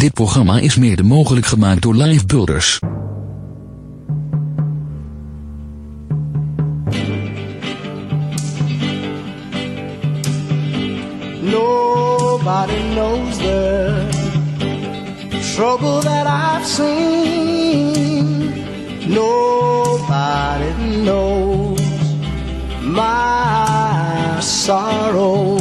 [0.00, 2.78] Dit programma is mede mogelijk gemaakt door Live Builders.
[11.40, 14.08] Nobody knows the
[15.54, 18.52] trouble that I've seen.
[19.06, 20.72] Nobody
[21.02, 21.80] knows
[22.80, 25.58] my sorrow.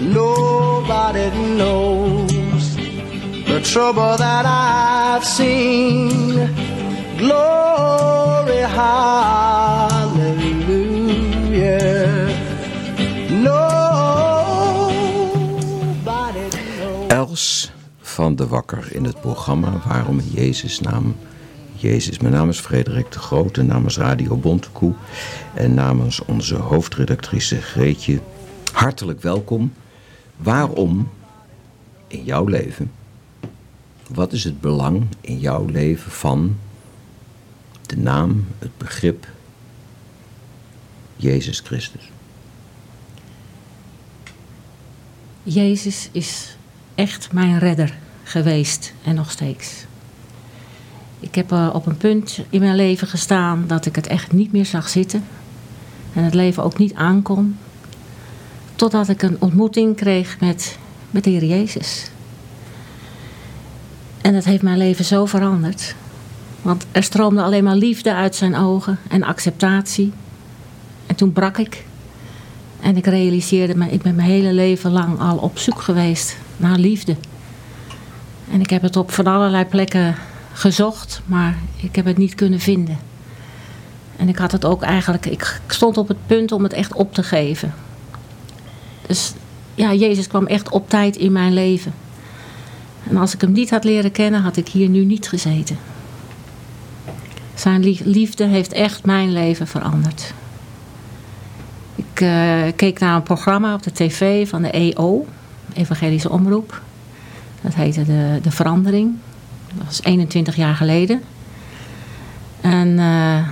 [0.00, 1.89] Nobody knows
[3.62, 6.48] trouble that I've seen.
[7.16, 9.90] Glory, hallelujah.
[13.30, 14.90] Nobody
[16.78, 17.08] knows.
[17.08, 21.16] Els van de Wakker in het programma Waarom in Jezus naam.
[21.72, 24.92] Jezus, mijn naam is Frederik de Grote, namens Radio Bontekoe
[25.54, 28.20] en namens onze hoofdredactrice Greetje.
[28.72, 29.72] Hartelijk welkom.
[30.36, 31.08] Waarom
[32.06, 32.90] in jouw leven?
[34.14, 36.56] Wat is het belang in jouw leven van
[37.86, 39.26] de naam, het begrip
[41.16, 42.10] Jezus Christus?
[45.42, 46.56] Jezus is
[46.94, 49.84] echt mijn redder geweest en nog steeds.
[51.20, 54.52] Ik heb eh, op een punt in mijn leven gestaan dat ik het echt niet
[54.52, 55.24] meer zag zitten.
[56.12, 57.56] En het leven ook niet aankon.
[58.74, 60.78] Totdat ik een ontmoeting kreeg met,
[61.10, 62.10] met de Heer Jezus.
[64.20, 65.94] En dat heeft mijn leven zo veranderd.
[66.62, 70.12] Want er stroomde alleen maar liefde uit zijn ogen en acceptatie.
[71.06, 71.84] En toen brak ik.
[72.80, 76.78] En ik realiseerde me, ik ben mijn hele leven lang al op zoek geweest naar
[76.78, 77.16] liefde.
[78.52, 80.14] En ik heb het op van allerlei plekken
[80.52, 82.98] gezocht, maar ik heb het niet kunnen vinden.
[84.16, 87.14] En ik had het ook eigenlijk, ik stond op het punt om het echt op
[87.14, 87.74] te geven.
[89.06, 89.32] Dus
[89.74, 91.92] ja, Jezus kwam echt op tijd in mijn leven.
[93.08, 95.78] En als ik hem niet had leren kennen, had ik hier nu niet gezeten.
[97.54, 100.34] Zijn liefde heeft echt mijn leven veranderd.
[101.94, 105.26] Ik uh, keek naar een programma op de tv van de EO,
[105.72, 106.80] Evangelische Omroep.
[107.60, 109.14] Dat heette De, de Verandering.
[109.74, 111.22] Dat was 21 jaar geleden.
[112.60, 113.48] En uh,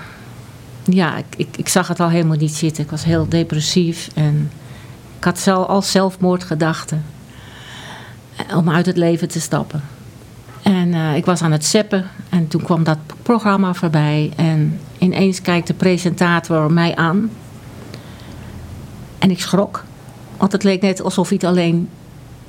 [0.84, 2.84] ja, ik, ik, ik, zag het al helemaal niet zitten.
[2.84, 4.50] Ik was heel depressief en
[5.18, 7.04] ik had zelf, al zelfmoordgedachten.
[8.54, 9.82] Om uit het leven te stappen.
[10.62, 14.32] En uh, ik was aan het zeppen en toen kwam dat programma voorbij.
[14.36, 17.30] En ineens kijkt de presentator mij aan.
[19.18, 19.84] En ik schrok.
[20.36, 21.88] Want het leek net alsof hij het alleen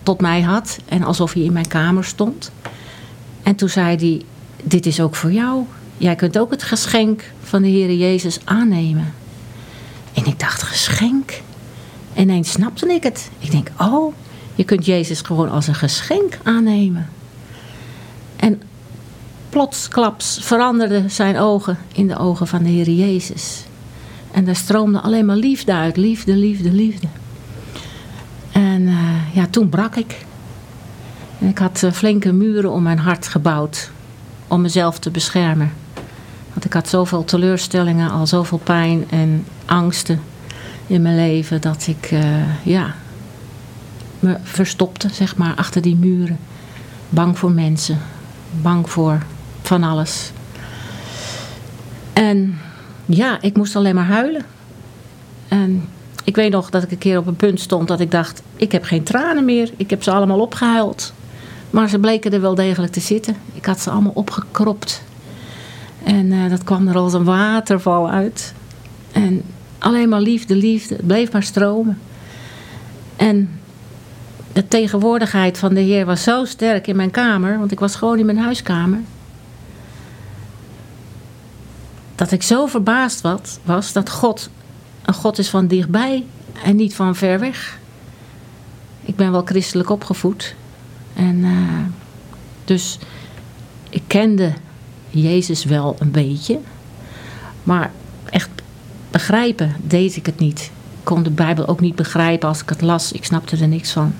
[0.04, 0.80] tot mij had.
[0.86, 2.52] En alsof hij in mijn kamer stond.
[3.44, 4.22] En toen zei hij,
[4.64, 5.66] dit is ook voor jou.
[5.98, 9.14] Jij kunt ook het geschenk van de Heer Jezus aannemen.
[10.14, 11.42] En ik dacht, geschenk?
[12.14, 13.30] En ineens snapte ik het.
[13.40, 14.14] Ik denk, oh,
[14.60, 17.10] je kunt Jezus gewoon als een geschenk aannemen.
[18.36, 18.62] En
[19.50, 23.64] plotsklaps veranderden zijn ogen in de ogen van de Heer Jezus.
[24.32, 25.98] En daar stroomde alleen maar liefde uit.
[25.98, 27.08] Liefde, liefde, liefde.
[28.52, 30.26] En uh, ja, toen brak ik.
[31.38, 33.92] Ik had uh, flinke muren om mijn hart gebouwd.
[34.48, 35.74] Om mezelf te beschermen.
[36.50, 40.22] Want ik had zoveel teleurstellingen, al zoveel pijn en angsten
[40.88, 41.62] in mijn leven.
[41.62, 42.96] Dat ik, uh, ja,
[44.20, 46.40] me verstopte, zeg maar, achter die muren.
[47.10, 48.00] Bang voor mensen.
[48.62, 49.24] Bang voor
[49.62, 50.32] van alles.
[52.14, 52.60] En
[53.06, 54.46] ja, ik moest alleen maar huilen.
[55.48, 55.90] En
[56.24, 58.72] ik weet nog dat ik een keer op een punt stond dat ik dacht: ik
[58.72, 59.72] heb geen tranen meer.
[59.78, 61.14] Ik heb ze allemaal opgehuild.
[61.70, 63.36] Maar ze bleken er wel degelijk te zitten.
[63.54, 65.04] Ik had ze allemaal opgekropt.
[66.04, 68.54] En uh, dat kwam er als een waterval uit.
[69.12, 69.42] En
[69.78, 70.96] alleen maar liefde, liefde.
[70.96, 72.00] Het bleef maar stromen.
[73.16, 73.59] En
[74.60, 77.60] de tegenwoordigheid van de Heer was zo sterk in mijn kamer.
[77.60, 79.00] Want ik was gewoon in mijn huiskamer.
[82.20, 83.22] dat ik zo verbaasd
[83.64, 84.50] was, dat God
[85.06, 86.26] een God is van dichtbij
[86.64, 87.80] en niet van ver weg.
[89.02, 90.56] Ik ben wel christelijk opgevoed.
[91.16, 91.52] En uh,
[92.66, 92.98] dus
[93.90, 94.54] ik kende
[95.10, 96.60] Jezus wel een beetje.
[97.64, 97.92] Maar
[98.30, 98.50] echt
[99.12, 100.60] begrijpen deed ik het niet.
[100.60, 103.12] Ik kon de Bijbel ook niet begrijpen als ik het las.
[103.12, 104.14] Ik snapte er niks van.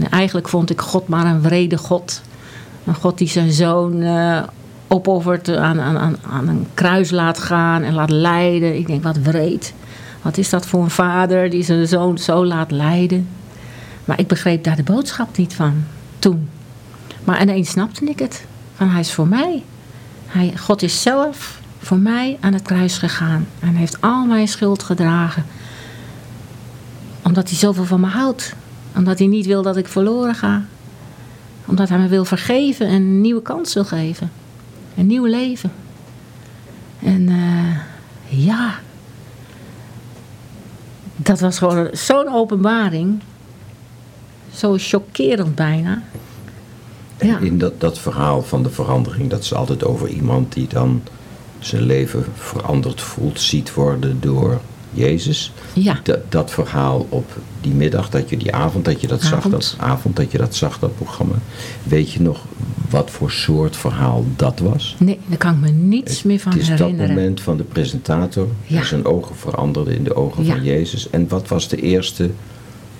[0.00, 2.22] En eigenlijk vond ik God maar een wrede God.
[2.84, 4.42] Een God die zijn zoon uh,
[4.88, 8.76] opoffert, aan, aan, aan een kruis laat gaan en laat lijden.
[8.76, 9.74] Ik denk, wat wreed.
[10.22, 13.28] Wat is dat voor een vader die zijn zoon zo laat lijden?
[14.04, 15.84] Maar ik begreep daar de boodschap niet van
[16.18, 16.48] toen.
[17.24, 18.44] Maar ineens snapte ik het.
[18.76, 19.64] Van hij is voor mij.
[20.26, 23.46] Hij, God is zelf voor mij aan het kruis gegaan.
[23.60, 25.44] En heeft al mijn schuld gedragen.
[27.22, 28.54] Omdat hij zoveel van me houdt.
[28.96, 30.64] Omdat hij niet wil dat ik verloren ga.
[31.64, 34.30] Omdat hij me wil vergeven en een nieuwe kans wil geven.
[34.96, 35.72] Een nieuw leven.
[37.02, 37.76] En eh,
[38.40, 38.74] ja,
[41.16, 43.20] dat was gewoon zo'n openbaring.
[44.54, 46.02] Zo chockerend bijna.
[47.20, 47.38] Ja.
[47.38, 51.02] In dat, dat verhaal van de verandering, dat is altijd over iemand die dan
[51.58, 54.60] zijn leven veranderd voelt, ziet worden door
[54.92, 55.52] Jezus.
[55.72, 56.00] Ja.
[56.02, 59.74] Dat, dat verhaal op die middag, dat je die avond dat je dat zag, dat
[59.78, 61.34] avond dat je dat zag, dat programma.
[61.82, 62.44] Weet je nog
[62.90, 64.96] wat voor soort verhaal dat was?
[64.98, 67.14] Nee, daar kan ik me niets meer van Het is dat herinneren.
[67.14, 68.48] moment van de presentator.
[68.66, 68.82] Ja.
[68.84, 70.54] Zijn ogen veranderden in de ogen Ja.
[70.54, 71.10] van Jezus.
[71.10, 72.30] En wat was de eerste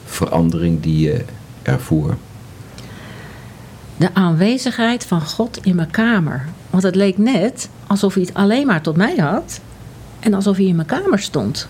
[0.04, 1.24] verandering die je
[1.62, 2.16] ervoer?
[3.96, 6.46] De aanwezigheid van God in mijn kamer.
[6.70, 9.60] Want het leek net alsof hij het alleen maar tot mij had.
[10.20, 11.68] En alsof hij in mijn kamer stond.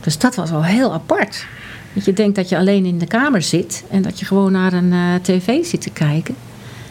[0.00, 1.46] Dus dat was al heel apart.
[1.92, 3.84] Dat je denkt dat je alleen in de kamer zit.
[3.90, 6.36] En dat je gewoon naar een eh, tv zit te kijken.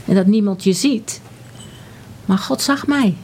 [0.06, 1.22] En dat niemand je ziet.
[2.26, 3.16] Maar God zag mij.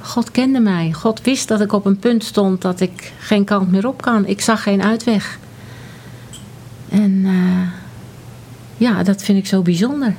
[0.00, 0.92] God kende mij.
[0.92, 4.26] God wist dat ik op een punt stond dat ik geen kant meer op kan.
[4.26, 5.38] Ik zag geen uitweg.
[6.88, 7.72] En eh,
[8.76, 10.14] ja, dat vind ik zo bijzonder.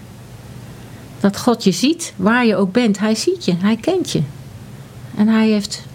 [1.19, 2.99] Dat God je ziet, waar je ook bent.
[2.99, 4.21] Hij ziet je, hij kent je.
[5.15, 5.85] En hij heeft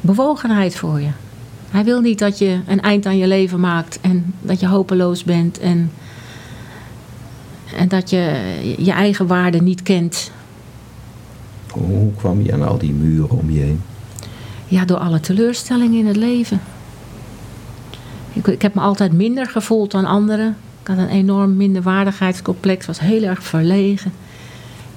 [0.00, 1.10] bewogenheid voor je.
[1.74, 5.24] Hij wil niet dat je een eind aan je leven maakt en dat je hopeloos
[5.24, 5.90] bent en,
[7.76, 10.30] en dat je je eigen waarde niet kent.
[11.70, 13.80] Hoe kwam je aan al die muren om je heen?
[14.66, 16.60] Ja, door alle teleurstellingen in het leven.
[18.32, 20.56] Ik, ik heb me altijd minder gevoeld dan anderen.
[20.80, 24.12] Ik had een enorm minderwaardigheidscomplex, was heel erg verlegen.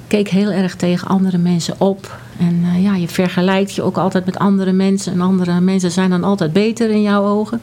[0.08, 2.20] Keek heel erg tegen andere mensen op.
[2.40, 5.14] En eh, ja, je vergelijkt je ook altijd met andere mensen.
[5.14, 7.62] En andere mensen zijn dan altijd beter in jouw ogen.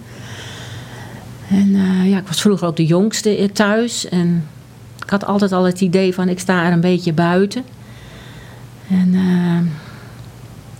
[1.48, 4.08] En eh, ja, ik was vroeger ook de jongste eh, thuis.
[4.08, 4.48] En
[5.02, 7.64] ik had altijd al het idee van ik sta er een beetje buiten.
[8.88, 9.14] En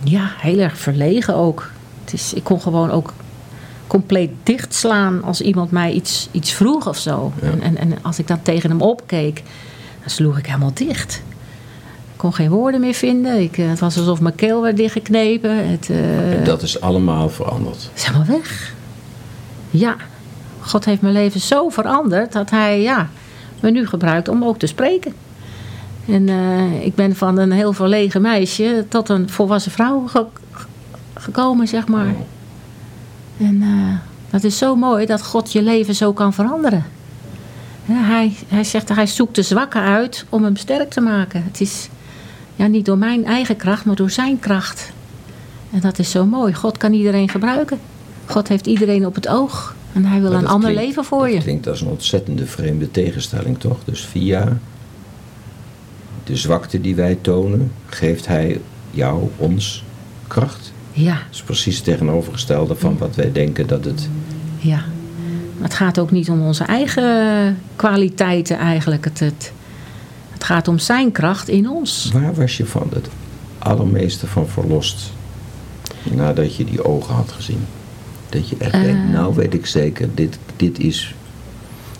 [0.02, 1.70] ja, heel erg verlegen ook.
[2.05, 3.12] Het is, ik kon gewoon ook
[3.87, 7.32] compleet dichtslaan als iemand mij iets, iets vroeg of zo.
[7.43, 7.49] Ja.
[7.49, 9.43] En, en, en als ik dan tegen hem opkeek,
[10.00, 11.23] dan sloeg ik helemaal dicht.
[12.25, 13.41] Kon geen woorden meer vinden.
[13.41, 15.69] Ik, eh, het was alsof mijn keel werd dichtgeknepen.
[15.71, 17.91] Het eh, En dat is allemaal veranderd.
[17.94, 18.75] is helemaal weg.
[19.71, 19.97] Ja,
[20.61, 23.09] God heeft mijn leven zo veranderd dat hij ja,
[23.61, 25.12] me nu gebruikt om ook te spreken.
[26.09, 30.27] En eh, ik ben van een heel verlegen meisje tot een volwassen vrouw ge-
[31.15, 32.15] gekomen, zeg maar.
[33.38, 33.97] En eh,
[34.31, 36.85] dat is zo mooi dat God je leven zo kan veranderen.
[37.85, 41.44] Ja, hij, hij zegt, hij zoekt de zwakke uit om hem sterk te maken.
[41.44, 41.88] Het is
[42.56, 44.93] ja, niet door mijn eigen kracht, maar door zijn kracht.
[45.73, 46.55] En dat is zo mooi.
[46.55, 47.79] God kan iedereen gebruiken.
[48.27, 49.75] God heeft iedereen op het oog.
[49.93, 51.39] En hij wil een dat ander klinkt- leven voor dat je.
[51.41, 53.79] klinkt als een ontzettende vreemde tegenstelling, toch?
[53.85, 54.59] Dus via
[56.25, 58.61] de zwakte die wij tonen, geeft hij
[58.91, 59.85] jou, ons,
[60.27, 60.73] kracht.
[60.93, 64.09] Ja, Dat is precies het tegenovergestelde van wat wij denken dat het...
[64.59, 64.83] ja.
[65.59, 69.05] Maar het gaat ook niet om onze eigen kwaliteiten eigenlijk.
[69.05, 69.53] Het, het,
[70.44, 72.11] het gaat om zijn kracht in ons.
[72.12, 73.08] Waar was je van het
[73.58, 75.12] allermeeste van verlost?
[76.02, 77.67] Nadat je die ogen had gezien.
[78.29, 79.12] Dat je echt denkt, Eh.
[79.12, 81.14] nou weet ik zeker, dit, dit is...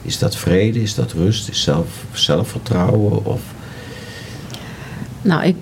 [0.03, 3.25] Is dat vrede, is dat rust, is zelf, zelfvertrouwen?
[3.25, 3.41] Of
[5.23, 5.57] Nou, ik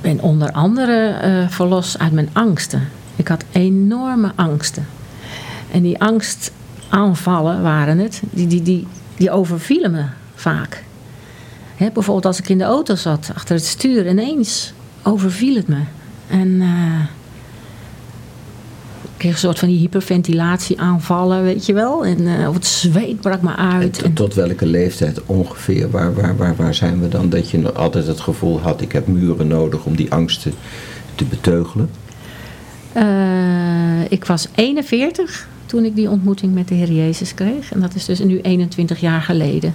[0.00, 2.88] ben onder andere eh, verlost uit mijn angsten.
[3.16, 4.86] Ik had enorme angsten.
[5.70, 10.04] En die angstaanvallen waren het, die, die, die, die overvielen me
[10.34, 10.84] vaak.
[11.90, 14.72] Bijvoorbeeld als ik in de auto zat, achter het stuur, ineens
[15.02, 15.80] overviel het me.
[16.28, 17.00] En eh,
[19.02, 22.04] ik kreeg een soort van die hyperventilatieaanvallen, weet je wel.
[22.04, 23.92] En eh, of het zweet brak me uit.
[23.94, 25.90] tot, En- tot welke leeftijd ongeveer?
[25.90, 28.80] Waar, waar, waar, waar zijn we dan dat je altijd het gevoel had...
[28.80, 30.52] ik heb muren nodig om die angsten
[31.14, 31.90] te beteugelen?
[32.92, 37.72] Eh, ik was 41 toen ik die ontmoeting met de Heer Jezus kreeg.
[37.72, 39.74] En dat is dus nu 21 jaar geleden.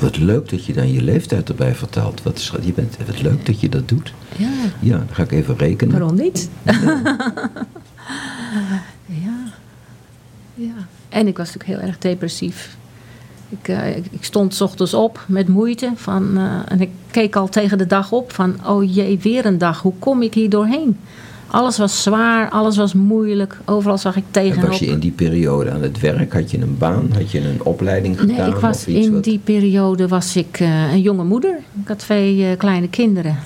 [0.00, 2.22] Wat leuk dat je dan je leeftijd erbij vertelt.
[2.22, 4.12] Wat, is, je bent, wat leuk dat je dat doet.
[4.36, 4.48] Ja,
[4.80, 5.98] Ja, dan ga ik even rekenen.
[5.98, 6.48] waarom niet?
[6.64, 7.16] ja.
[10.54, 10.74] ja.
[11.08, 12.76] En ik was natuurlijk heel erg depressief.
[13.48, 15.92] Ik, eh, ik, stond 's ochtends op met moeite.
[15.94, 18.66] Van, eh, en ik keek al tegen de dag op van...
[18.66, 19.82] oh jee, weer een dag.
[19.82, 20.98] Hoe kom ik hier doorheen?
[21.50, 23.58] Alles was zwaar, alles was moeilijk.
[23.64, 24.68] Overal zag ik En tegenop.
[24.68, 26.32] was je in die periode aan het werk?
[26.32, 27.10] Had je een baan?
[27.14, 28.36] Had je een opleiding gedaan?
[28.36, 31.56] Nee, ik was of iets in wat- die periode was ik eh, een jonge moeder.
[31.82, 33.38] Ik had twee eh, kleine kinderen.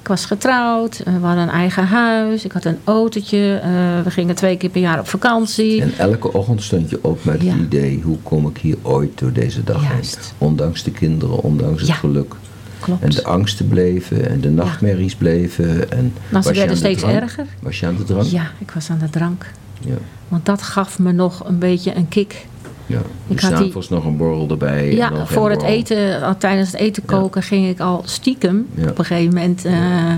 [0.00, 3.60] Ik was getrouwd, eh, we hadden een eigen huis, ik had een autootje,
[4.04, 5.82] we gingen twee keer per jaar op vakantie.
[5.82, 7.52] En elke ochtend stond je op met Ja.
[7.52, 10.14] het idee, hoe kom ik hier ooit door deze dag Juist.
[10.16, 10.48] heen?
[10.48, 11.94] Ondanks de kinderen, ondanks het Ja.
[11.94, 12.34] geluk.
[12.80, 13.02] Klopt.
[13.02, 15.90] En de angsten bleven en de nachtmerries bleven.
[15.90, 17.20] En Nou, ze werden steeds drank?
[17.20, 17.46] erger.
[17.60, 18.24] Was je aan de drank?
[18.26, 19.50] Ja, ik was aan de drank.
[19.80, 19.94] Ja.
[20.28, 22.46] Want dat gaf me nog een beetje een kick.
[22.86, 23.00] ja.
[23.26, 24.94] Ik had die- nog een borrel erbij.
[24.94, 28.88] Ja, voor het eten, al tijdens het eten koken, ging ik al stiekem Ja.
[28.88, 30.14] op een gegeven moment eh,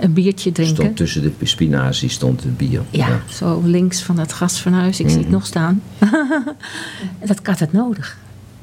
[0.00, 0.76] een biertje drinken.
[0.76, 2.82] Stond tussen de spinazie stond het bier.
[2.90, 5.00] Ja, zo links van het gasfornuis.
[5.00, 5.24] Ik zie Mhm.
[5.24, 5.82] het nog staan.
[7.26, 8.16] dat had het nodig.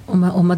[0.06, 0.58] Om, om me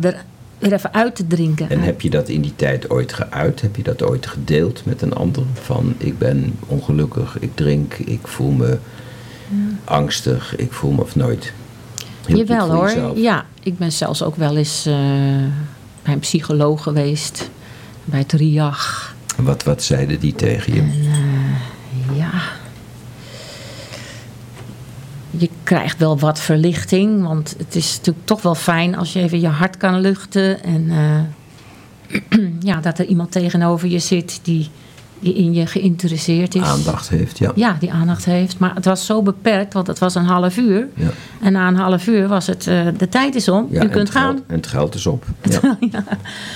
[0.59, 1.69] er even uit te drinken.
[1.69, 3.61] En heb je dat in die tijd ooit geuit?
[3.61, 5.43] Heb je dat ooit gedeeld met een ander?
[5.53, 8.77] Van ik ben ongelukkig, ik drink, ik voel me
[9.83, 11.53] angstig, ik voel me of nooit.
[12.25, 12.85] Het Jawel hoor.
[12.87, 13.17] jezelf?
[13.17, 14.93] Ja, ik ben zelfs ook wel eens eh,
[16.03, 17.49] bij een psycholoog geweest.
[18.05, 19.15] Bij het RIAG.
[19.37, 20.79] Wat, wat zeiden die tegen je?
[20.79, 20.93] En,
[22.11, 22.31] eh, ja.
[25.37, 29.39] Je krijgt wel wat verlichting, want het is natuurlijk toch wel fijn als je even
[29.39, 30.63] je hart kan luchten.
[30.63, 32.39] En eh,
[32.69, 34.69] ja, dat er iemand tegenover je zit die,
[35.19, 36.61] die in je geïnteresseerd is.
[36.61, 37.51] Aandacht heeft, ja.
[37.55, 38.59] Ja, die aandacht heeft.
[38.59, 40.87] Maar het was zo beperkt, want het was een half uur.
[40.93, 41.09] Ja.
[41.41, 44.09] En na een half uur was het, eh, de tijd is om, Ja, u kunt
[44.09, 44.43] geld- gaan.
[44.47, 45.25] en het geld is op.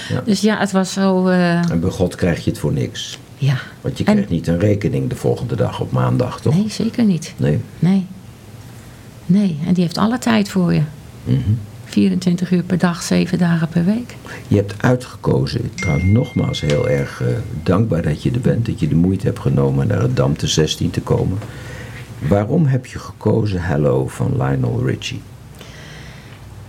[0.09, 0.21] Ja.
[0.25, 3.19] Dus ja, het was zo, eh, En bij God krijg je het voor niks.
[3.37, 3.55] ja.
[3.81, 6.55] Want je En- krijgt niet een rekening de volgende dag op maandag, toch?
[6.55, 7.33] Nee, zeker niet.
[7.37, 7.59] Nee.
[7.79, 8.05] Nee.
[9.29, 10.81] Nee, en die heeft alle tijd voor je.
[11.23, 11.39] Mhm.
[11.83, 14.15] 24 uur per dag, 7 dagen per week.
[14.47, 17.27] Je hebt uitgekozen, trouwens nogmaals heel erg eh,
[17.63, 20.47] dankbaar dat je er bent, dat je de moeite hebt genomen naar het Dam te
[20.47, 21.37] 16 te komen.
[22.27, 25.21] Waarom heb je gekozen Hello van Lionel Richie?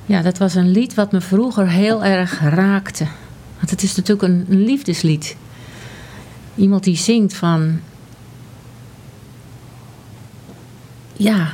[0.07, 3.05] Ja, dat was een lied wat me vroeger heel erg raakte.
[3.59, 5.37] Want het is natuurlijk een, een liefdeslied.
[6.55, 7.81] Iemand die zingt van...
[11.12, 11.52] Ja,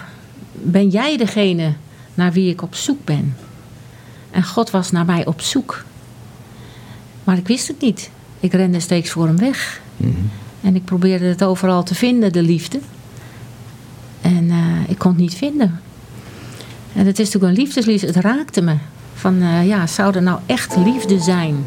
[0.70, 1.72] ben jij degene
[2.14, 3.36] naar wie ik op zoek ben?
[4.30, 5.84] En God was naar mij op zoek.
[7.24, 8.10] Maar ik wist het niet.
[8.40, 9.80] Ik rende steeds voor hem weg.
[9.96, 10.12] Mhm.
[10.60, 12.78] En ik probeerde het overal te vinden, de liefde.
[14.20, 15.80] En eh, ik kon het niet vinden.
[16.94, 18.76] En het is natuurlijk een liefdeslied, het raakte me.
[19.14, 21.64] Van eh, ja, zou er nou echt liefde zijn?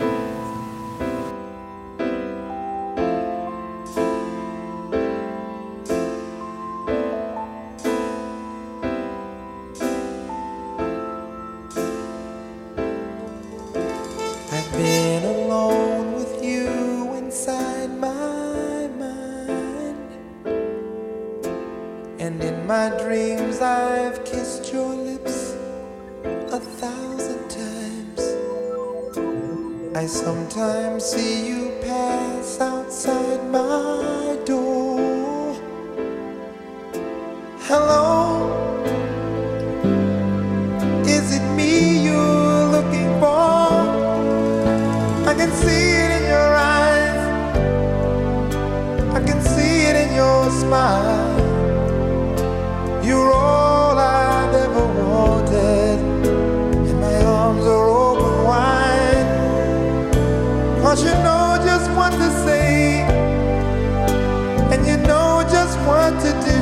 [61.99, 63.01] What to say.
[64.71, 66.61] And you know just what to do.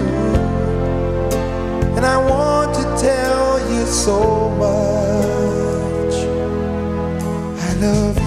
[1.95, 6.15] And I want to tell you so much.
[7.67, 8.26] I love you.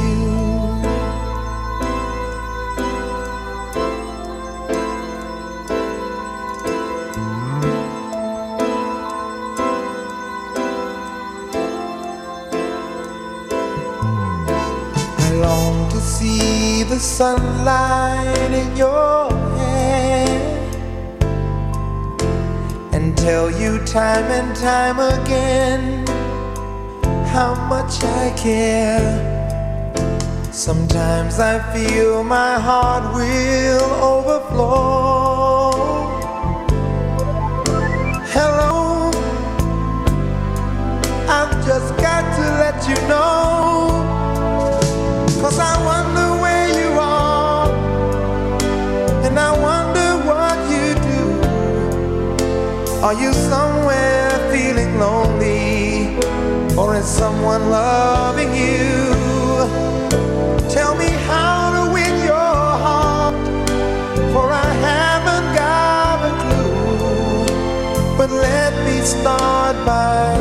[17.01, 20.29] Sunlight in your hair
[22.93, 26.07] and tell you time and time again
[27.27, 29.09] how much I care.
[30.53, 35.71] Sometimes I feel my heart will overflow.
[38.35, 39.11] Hello,
[41.31, 43.90] I've just got to let you know.
[53.11, 56.17] Are you somewhere feeling lonely,
[56.77, 59.11] or is someone loving you?
[60.71, 63.35] Tell me how to win your heart,
[64.33, 68.17] for I haven't got a clue.
[68.17, 70.41] But let me start by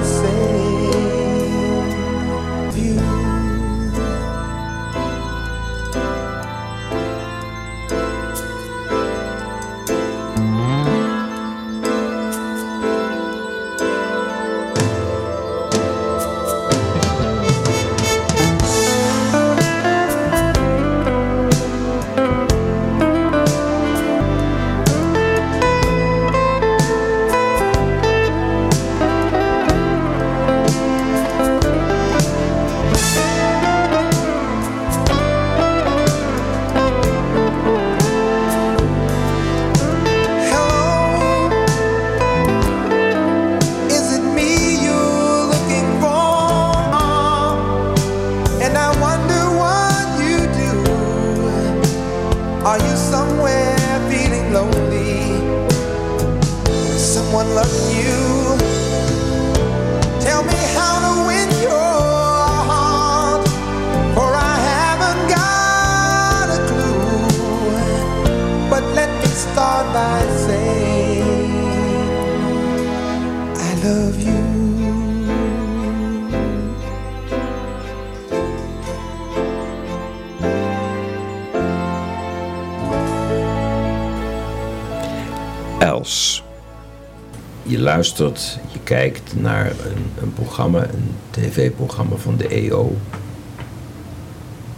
[87.99, 92.95] luistert, je kijkt naar een, een programma, een tv-programma van de EO.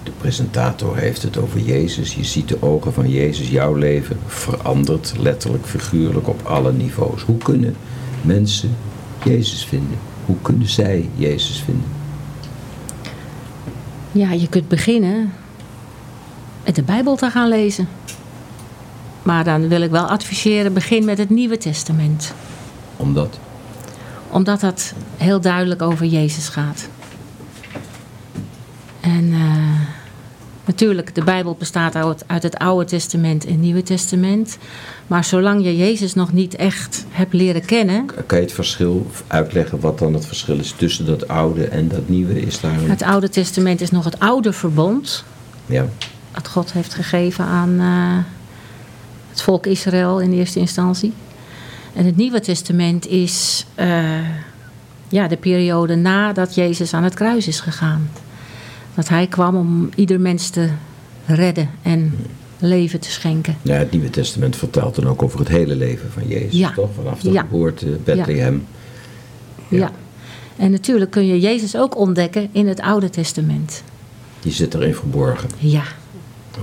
[0.03, 2.15] De presentator heeft het over Jezus.
[2.15, 3.49] Je ziet de ogen van Jezus.
[3.49, 7.21] Jouw leven verandert letterlijk, figuurlijk op alle niveaus.
[7.21, 7.75] Hoe kunnen
[8.21, 8.75] mensen
[9.23, 9.97] Jezus vinden?
[10.25, 11.89] Hoe kunnen zij Jezus vinden?
[14.11, 15.33] Ja, je kunt beginnen
[16.65, 17.87] met de Bijbel te gaan lezen.
[19.23, 22.33] Maar dan wil ik wel adviseren, begin met het Nieuwe Testament.
[23.01, 23.39] Omdat?
[24.29, 26.89] Omdat dat heel duidelijk over Jezus gaat.
[29.00, 29.79] En eh,
[30.65, 34.58] natuurlijk, de Bijbel bestaat uit, uit het Oude Testament en Nieuwe Testament.
[35.08, 38.05] Maar zolang je Jezus nog niet echt hebt leren kennen...
[38.25, 42.10] Kan je het verschil uitleggen wat dan het verschil is tussen dat oude en dat
[42.10, 42.41] nieuwe?
[42.41, 42.89] Is daar een...
[42.89, 45.24] Het Oude Testament is nog het oude verbond...
[45.65, 45.86] Ja,
[46.31, 48.23] dat God heeft gegeven aan eh,
[49.30, 51.13] het volk Israël in eerste instantie.
[51.93, 54.04] En het Nieuwe Testament is eh,
[55.10, 58.10] ja, de periode nadat Jezus aan het kruis is gegaan.
[58.95, 60.69] Dat hij kwam om ieder mens te
[61.25, 62.17] redden en
[62.60, 63.56] leven te schenken.
[63.62, 66.71] ja, het Nieuwe Testament vertelt dan ook over het hele leven van Jezus, Ja.
[66.71, 66.89] toch?
[66.95, 67.41] Vanaf de Ja.
[67.41, 68.65] geboorte, Bethlehem.
[69.67, 69.77] Ja.
[69.77, 69.91] Ja.
[70.58, 73.84] En natuurlijk kun je Jezus ook ontdekken in het Oude Testament.
[74.39, 75.49] Die zit erin verborgen.
[75.58, 75.84] Ja,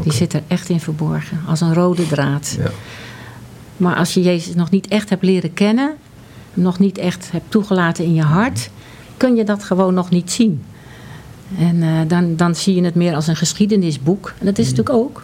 [0.03, 2.57] die zit er echt in verborgen, als een rode draad.
[2.59, 2.71] Ja.
[3.79, 5.95] Maar als je Jezus nog niet echt hebt leren kennen,
[6.55, 8.71] hem nog niet echt hebt toegelaten in je hart,
[9.17, 10.63] kun je dat gewoon nog niet zien.
[11.59, 14.35] En eh, dan, dan zie je het meer als een geschiedenisboek.
[14.39, 15.23] En dat is het natuurlijk ook.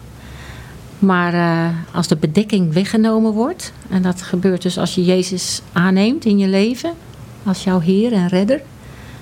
[0.99, 6.25] Maar eh, als de bedekking weggenomen wordt, en dat gebeurt dus als je Jezus aanneemt
[6.25, 6.93] in je leven,
[7.43, 8.61] als jouw Heer en Redder,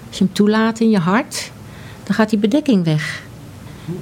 [0.07, 1.51] als je hem toelaat in je hart,
[2.03, 3.23] dan gaat die bedekking weg.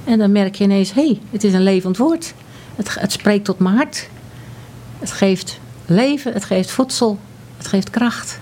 [0.03, 2.33] En dan merk je ineens, hé, hey, het is een levend woord.
[2.75, 4.09] Het, het spreekt tot mijn hart.
[5.01, 7.19] Het geeft leven, het geeft voedsel,
[7.57, 8.39] het geeft kracht.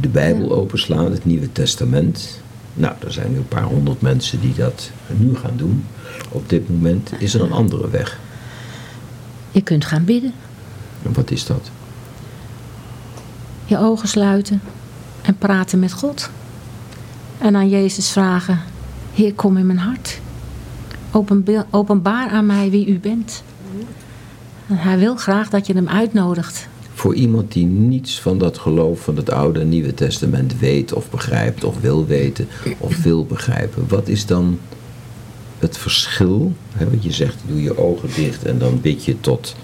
[0.00, 2.40] De Bijbel openslaan, het Nieuwe Testament.
[2.74, 5.84] Nou, er zijn nu een paar honderd mensen die dat nu gaan doen.
[6.28, 8.18] Op dit moment is er een andere weg.
[9.50, 10.32] Je kunt gaan bidden,
[11.02, 11.70] En wat is dat?
[13.64, 14.60] je ogen sluiten
[15.22, 16.30] en praten met God.
[17.38, 18.60] En aan Jezus vragen,
[19.14, 20.20] Heer, kom in mijn hart.
[21.70, 23.42] Openbaar aan mij wie u bent.
[24.66, 26.68] Hij wil graag dat je hem uitnodigt.
[26.94, 31.10] Voor iemand die niets van dat geloof van het Oude en Nieuwe Testament weet of
[31.10, 32.48] begrijpt of wil weten
[32.78, 34.58] of wil begrijpen, wat is dan
[35.58, 36.52] het verschil?
[36.72, 39.56] Hè, want je zegt, doe je ogen dicht en dan bid je tot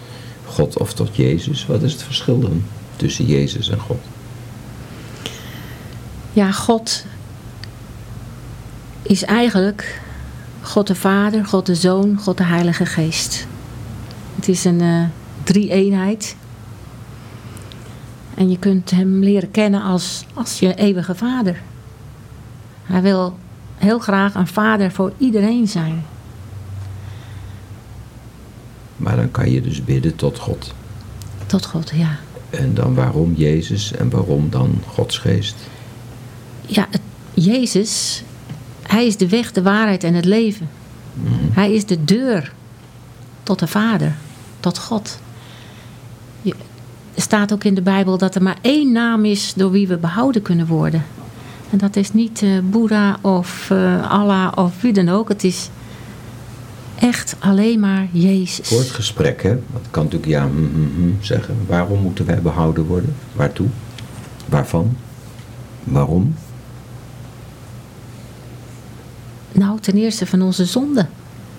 [0.46, 1.66] God of tot Jezus.
[1.66, 2.62] Wat is het verschil dan
[2.96, 4.00] tussen Jezus en God?
[6.32, 7.04] Ja, God
[9.02, 10.00] is eigenlijk
[10.60, 13.46] God de Vader, God de Zoon, God de Heilige Geest.
[14.42, 15.04] Het is een eh,
[15.44, 16.36] drie-eenheid.
[18.34, 21.60] En je kunt hem leren kennen als, als je eeuwige vader.
[22.82, 23.38] Hij wil
[23.76, 26.04] heel graag een vader voor iedereen zijn.
[28.96, 30.74] Maar dan kan je dus bidden tot God.
[31.46, 32.16] Tot God, ja.
[32.50, 35.56] En dan waarom Jezus en waarom dan Gods geest?
[36.66, 37.00] Ja, het-
[37.34, 38.22] Jezus,
[38.82, 40.68] hij is de weg, de waarheid en het leven.
[41.52, 42.52] Hij is de deur
[43.42, 44.14] tot de Vader,
[44.62, 45.18] tot God.
[46.42, 46.54] Je-
[47.14, 49.96] er staat ook in de Bijbel dat er maar één naam is door wie we
[49.96, 51.04] behouden kunnen worden.
[51.70, 55.28] En dat is niet eh Boeddha of eh, Allah of wie dan ook.
[55.28, 55.68] Het is
[56.98, 58.68] echt alleen maar Jezus.
[58.68, 59.48] Voor het gesprek, hè?
[59.48, 61.56] Want het kan natuurlijk ja hm, hm, hm zeggen.
[61.66, 63.14] Waarom moeten wij behouden worden?
[63.32, 63.66] Waartoe?
[64.48, 64.96] Waarvan?
[65.84, 66.34] Waarom?
[69.52, 71.00] Nou, ten eerste van onze zonde.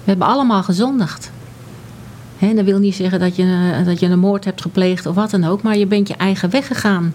[0.03, 1.31] We hebben allemaal gezondigd.
[2.45, 5.15] Hè, dat wil niet zeggen dat je, eh, dat je een moord hebt gepleegd of
[5.15, 7.13] wat dan ook, maar je bent je eigen weg gegaan.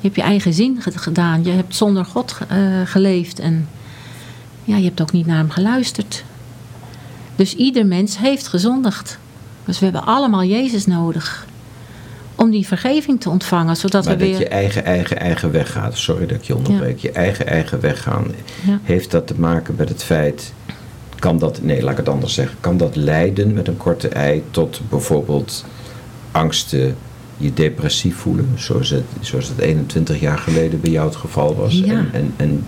[0.00, 1.44] Je hebt je eigen zin ge- gedaan.
[1.44, 3.68] Je hebt zonder God eh, geleefd en
[4.64, 6.24] ja, je hebt ook niet naar hem geluisterd.
[7.36, 9.18] Dus ieder mens heeft gezondigd.
[9.64, 11.46] Dus we hebben allemaal Jezus nodig
[12.34, 14.38] om die vergeving te ontvangen, zodat maar we dat weer.
[14.38, 15.96] je eigen, eigen, eigen weg gaat.
[15.98, 16.98] Sorry dat ik je onderbreek.
[16.98, 18.26] Je eigen, eigen weg gaan.
[18.66, 18.78] Ja.
[18.82, 20.52] Heeft dat te maken met het feit...
[21.20, 22.56] Kan dat, nee, laat ik het anders zeggen.
[22.60, 25.64] Kan dat leiden met een korte ei tot bijvoorbeeld
[26.30, 26.96] angsten,
[27.36, 31.74] je depressief voelen, zoals het, zoals het 21 jaar geleden bij jou het geval was.
[31.74, 32.04] Ja.
[32.12, 32.64] En, en,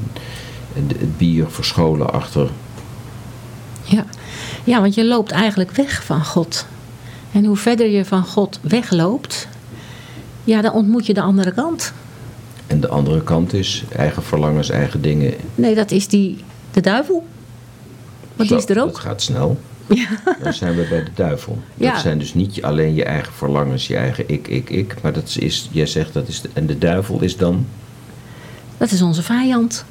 [0.75, 2.51] en het bier verscholen achter.
[3.83, 4.05] Ja.
[4.65, 6.67] ja, want je loopt eigenlijk weg van God.
[7.33, 9.49] En hoe verder je van God wegloopt,
[10.45, 11.93] ja, dan ontmoet je de andere kant.
[12.67, 15.35] En de andere kant is eigen verlangens, eigen dingen.
[15.55, 17.27] Nee, dat is die, de duivel.
[18.37, 18.99] Want die is er ook.
[18.99, 19.59] gaat snel.
[19.95, 20.09] Ja.
[20.43, 21.59] Dan zijn we bij de duivel.
[21.75, 21.93] Ja.
[21.93, 25.03] Dat zijn dus niet alleen je eigen verlangens, je eigen ik, ik, ik.
[25.03, 26.41] Maar dat is, jij zegt dat is.
[26.41, 27.67] De, en de duivel is dan.
[28.79, 29.85] Dat is onze vijand.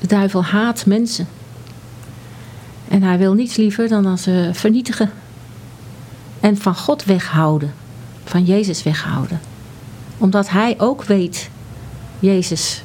[0.00, 1.28] De duivel haat mensen.
[2.88, 5.10] En hij wil niets liever dan dan ze vernietigen.
[6.40, 7.74] En van God weghouden.
[8.24, 9.40] Van Jezus weghouden.
[10.18, 11.50] Omdat hij ook weet,
[12.18, 12.82] Jezus,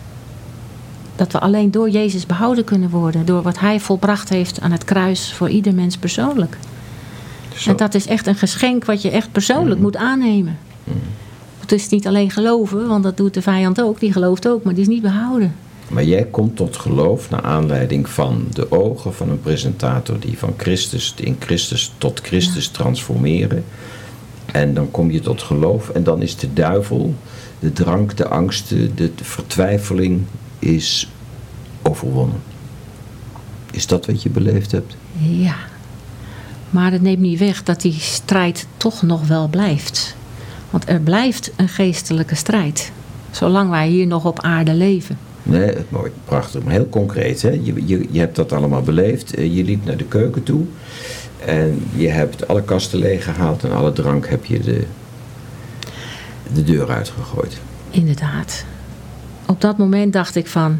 [1.21, 3.25] dat we alleen door Jezus behouden kunnen worden.
[3.25, 6.57] Door wat hij volbracht heeft aan het kruis voor ieder mens persoonlijk.
[7.55, 7.69] Zo.
[7.69, 10.57] En dat is echt een geschenk wat je echt persoonlijk moet aannemen.
[11.59, 13.99] Het is niet alleen geloven, want dat doet de vijand ook.
[13.99, 15.55] Die gelooft ook, maar die is niet behouden.
[15.89, 20.53] Maar jij komt tot geloof naar aanleiding van de ogen van een presentator die van
[20.57, 23.63] Christus in Christus tot Christus transformeren.
[24.45, 27.15] En dan kom je tot geloof en dan is de duivel,
[27.59, 30.21] de drank, de angsten, de, de vertwijfeling
[30.61, 31.10] is
[31.81, 32.41] overwonnen.
[33.71, 34.95] Is dat wat je beleefd hebt?
[35.17, 35.55] Ja.
[36.69, 40.15] Maar het neemt niet weg dat die strijd toch nog wel blijft.
[40.69, 42.91] Want er blijft een geestelijke strijd.
[43.31, 45.17] Zolang wij hier nog op aarde leven.
[45.43, 47.41] Nee, mooi, prachtig, maar heel concreet.
[47.41, 47.49] Hè?
[47.49, 49.33] Je, je, je hebt dat allemaal beleefd.
[49.33, 50.65] Eh, Je liep naar de keuken toe.
[51.45, 54.85] En je hebt alle kasten leeggehaald en alle drank heb je de,
[56.53, 57.57] de deur uitgegooid.
[57.89, 58.65] Inderdaad.
[59.45, 60.79] Op dat moment dacht ik van...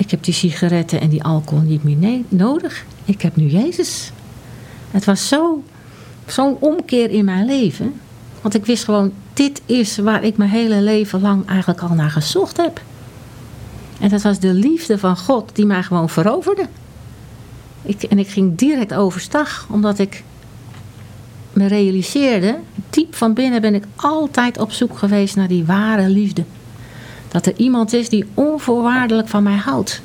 [0.00, 2.84] Ik heb die sigaretten en die alcohol niet meer nodig.
[3.04, 4.12] Ik heb nu Jezus.
[4.90, 5.62] Het was zo-
[6.26, 8.00] zo'n omkeer in mijn leven.
[8.40, 12.10] Want ik wist gewoon, dit is waar ik mijn hele leven lang eigenlijk al naar
[12.10, 12.80] gezocht heb.
[14.00, 16.66] En dat was de liefde van God die mij gewoon veroverde.
[17.82, 20.24] Ik, en ik ging direct overstag, omdat ik
[21.52, 22.58] me realiseerde,
[22.90, 26.44] diep van binnen ben ik altijd op zoek geweest naar die ware liefde.
[27.30, 30.02] Dat er iemand is die onvoorwaardelijk van mij houdt.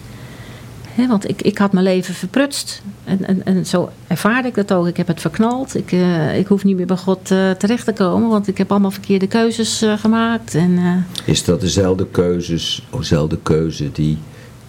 [0.95, 2.81] Want ik, ik had mijn leven verprutst.
[3.03, 4.87] En, en, en zo ervaarde ik dat ook.
[4.87, 5.75] Ik heb het verknald.
[5.75, 8.29] Ik, eh, ik hoef niet meer bij God eh, terecht te komen.
[8.29, 10.55] Want ik heb allemaal verkeerde keuzes eh, gemaakt.
[10.55, 14.17] En, Is dat dezelfde, keuzes, dezelfde keuze die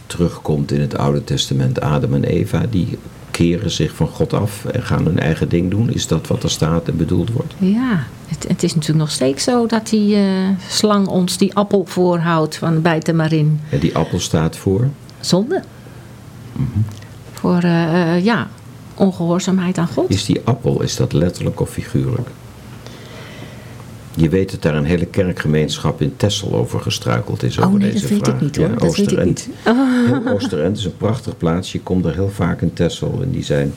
[0.07, 1.81] terugkomt in het Oude Testament?
[1.81, 2.99] Adam en Eva, die
[3.37, 5.93] keren zich van God af en gaan hun eigen ding doen.
[5.93, 7.55] Is dat wat er staat en bedoeld wordt?
[7.59, 10.23] ja, het, het is natuurlijk nog steeds zo dat die eh,
[10.69, 12.57] slang ons die appel voorhoudt.
[12.57, 13.61] Van bijt er maar in.
[13.71, 14.89] En die appel staat voor?
[15.21, 15.63] Zonde.
[17.33, 18.49] Voor, eh, eh, ja,
[18.95, 20.11] ongehoorzaamheid aan God.
[20.11, 22.29] Is die appel, is dat letterlijk of figuurlijk?
[24.17, 27.59] Je weet dat daar een hele kerkgemeenschap in Texel over gestruikeld is.
[27.59, 28.35] Oh over nee, deze dat weet vraag.
[28.35, 28.67] ik niet hoor.
[28.67, 29.49] Ja, dat weet ik Oosterend.
[29.49, 29.49] niet.
[29.67, 30.33] Oh.
[30.33, 31.79] Oosterend is een prachtig plaatsje.
[31.79, 33.19] Je komt er heel vaak in Texel.
[33.23, 33.73] En die zijn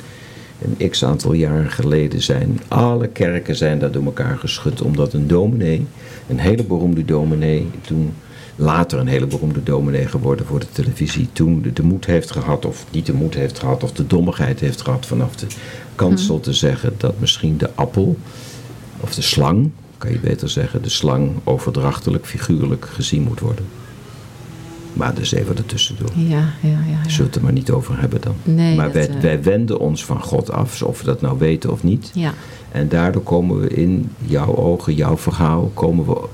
[0.61, 4.81] een x aantal jaren geleden zijn alle kerken zijn daar door elkaar geschud.
[4.81, 5.85] Omdat een dominee,
[6.27, 8.13] een hele beroemde dominee, toen
[8.55, 12.65] later een hele beroemde dominee geworden voor de televisie, toen de, de moed heeft gehad,
[12.65, 15.47] of niet de moed heeft gehad, of de dommigheid heeft gehad vanaf de
[15.95, 18.17] kansel te zeggen dat misschien de appel,
[18.99, 23.65] of de slang, kan je beter zeggen, de slang overdrachtelijk, figuurlijk gezien moet worden.
[24.93, 26.09] Maar dus even ertussendoor.
[26.15, 26.77] Ja, ja, ja.
[26.89, 27.09] ja.
[27.09, 28.35] Zullen we het er maar niet over hebben dan.
[28.43, 31.71] Nee, maar wij, eh, wij wenden ons van God af, of we dat nou weten
[31.71, 32.11] of niet.
[32.13, 32.33] Ja.
[32.71, 36.27] En daardoor komen we in jouw ogen, jouw verhaal, komen we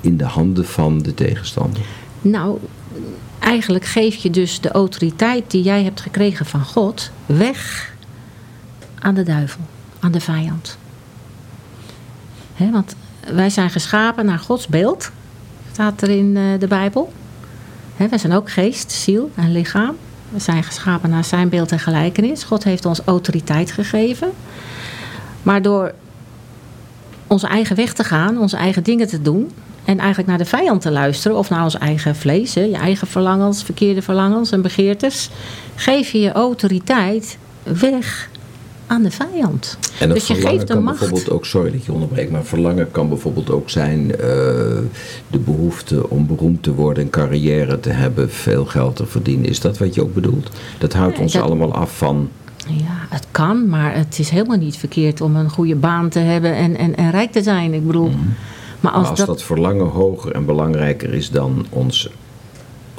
[0.00, 1.80] in de handen van de tegenstander.
[2.20, 2.58] Nou,
[3.38, 7.92] eigenlijk geef je dus de autoriteit die jij hebt gekregen van God weg
[8.98, 9.60] aan de duivel,
[10.00, 10.78] aan de vijand.
[12.68, 12.94] Want
[13.34, 15.10] wij zijn geschapen naar Gods beeld,
[15.72, 17.12] staat er in eh, de Bijbel.
[17.96, 19.96] Hè, wij zijn ook geest, ziel en lichaam.
[20.28, 22.44] We zijn geschapen naar zijn beeld en gelijkenis.
[22.44, 24.32] God heeft ons autoriteit gegeven.
[25.42, 25.94] Maar door
[27.26, 29.50] onze eigen weg te gaan, onze eigen dingen te doen.
[29.84, 33.62] En eigenlijk naar de vijand te luisteren, of naar ons eigen vlees, je eigen verlangens,
[33.62, 35.30] verkeerde verlangens en begeertes,
[35.74, 38.29] geef je je autoriteit weg
[38.90, 39.78] aan de vijand.
[39.98, 40.98] En dat dus je geeft kan macht.
[40.98, 44.18] bijvoorbeeld ook, sorry dat je onderbreekt, maar verlangen kan bijvoorbeeld ook zijn eh,
[45.30, 49.46] de behoefte om beroemd te worden, een carrière te hebben, veel geld te verdienen.
[49.48, 50.50] Is dat wat je ook bedoelt?
[50.78, 52.28] Dat houdt ons dat- allemaal af van.
[52.66, 56.54] Ja, het kan, maar het is helemaal niet verkeerd om een goede baan te hebben
[56.54, 57.74] en, en, en rijk te zijn.
[57.74, 62.08] Ik bedoel, maar als, Maar als dat, dat verlangen hoger en belangrijker is dan ons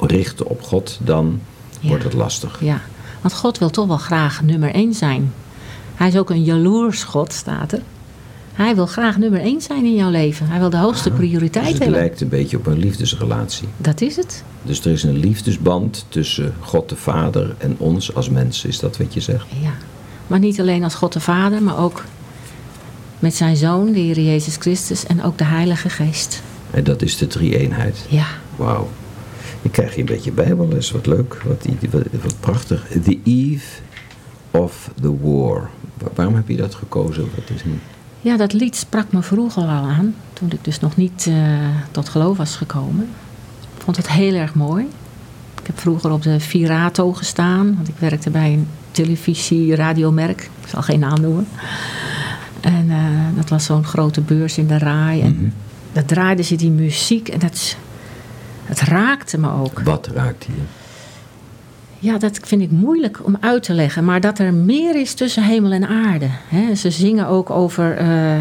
[0.00, 1.40] richten op God, dan
[1.80, 1.88] Ja.
[1.88, 2.58] wordt het lastig.
[2.60, 2.80] Ja,
[3.20, 5.32] want God wil toch wel graag nummer één zijn.
[5.94, 7.80] Hij is ook een jaloers God, staat er.
[8.52, 10.46] Hij wil graag nummer één zijn in jouw leven.
[10.48, 12.00] Hij wil de hoogste prioriteit Dus het hebben.
[12.00, 13.68] lijkt een beetje op een liefdesrelatie.
[13.76, 14.44] Dat is het.
[14.62, 18.68] Dus er is een liefdesband tussen God de Vader en ons als mensen.
[18.68, 19.46] Is dat wat je zegt?
[19.62, 19.72] Ja.
[20.26, 22.04] Maar niet alleen als God de Vader, maar ook
[23.18, 26.42] met zijn Zoon, de Heer Jezus Christus, en ook de Heilige Geest.
[26.70, 28.04] En dat is de drie-eenheid.
[28.08, 28.26] Ja.
[28.56, 28.88] Wauw.
[29.62, 30.90] Ik krijg hier een beetje bijbelles.
[30.90, 31.42] Wat leuk.
[31.44, 32.86] Wat, wat, wat prachtig.
[33.04, 33.80] The Eve
[34.50, 35.70] of the War.
[36.02, 37.28] Wa- Waarom heb je dat gekozen?
[37.34, 37.80] Wat is een...
[38.20, 41.34] Ja, dat lied sprak me vroeger al aan, toen ik dus nog niet eh,
[41.90, 43.08] tot geloof was gekomen.
[43.76, 44.84] Ik vond het heel erg mooi.
[45.60, 50.40] Ik heb vroeger op de Virato gestaan, want ik werkte bij een televisie-radiomerk.
[50.62, 51.48] Ik zal geen naam noemen.
[52.60, 52.96] En eh,
[53.36, 55.20] dat was zo'n grote beurs in de RAI.
[55.20, 55.48] En Mhm.
[55.92, 57.76] dat draaide ze die muziek en dat,
[58.64, 59.80] het raakte me ook.
[59.84, 60.64] Wat raakt hier?
[62.02, 64.04] Ja, dat vind ik moeilijk om uit te leggen.
[64.04, 66.26] Maar dat er meer is tussen hemel en aarde.
[66.48, 66.74] Hè.
[66.74, 68.36] Ze zingen ook over, eh,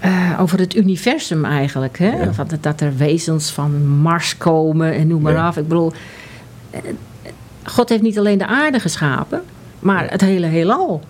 [0.00, 1.98] eh, over het universum eigenlijk.
[1.98, 2.16] Hè.
[2.22, 2.30] Ja.
[2.46, 5.46] Dat- dat er wezens van Mars komen en noem maar Ja.
[5.46, 5.56] af.
[5.56, 5.92] Ik bedoel,
[6.70, 6.80] eh,
[7.64, 9.42] God heeft niet alleen de aarde geschapen,
[9.78, 11.00] maar het hele heelal.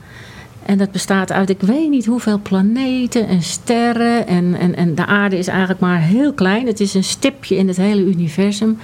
[0.66, 4.26] En dat bestaat uit ik weet niet hoeveel planeten en sterren.
[4.26, 6.66] En, en, en de aarde is eigenlijk maar heel klein.
[6.66, 8.78] Het is een stipje in het hele universum.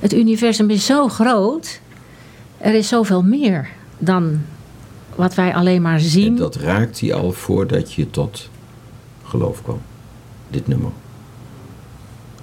[0.00, 1.80] Het universum is zo groot.
[2.58, 4.40] Er is zoveel meer dan
[5.14, 6.36] wat wij alleen maar En zien.
[6.36, 8.50] dat raakt hij al voordat je tot
[9.24, 9.80] geloof kwam.
[10.50, 10.90] Dit nummer.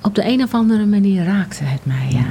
[0.02, 2.26] Op de een of andere manier raakte het mij, ja.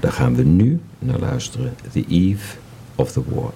[0.00, 1.74] Daar gaan we nu naar luisteren.
[1.92, 2.56] The Eve
[2.94, 3.52] of the War.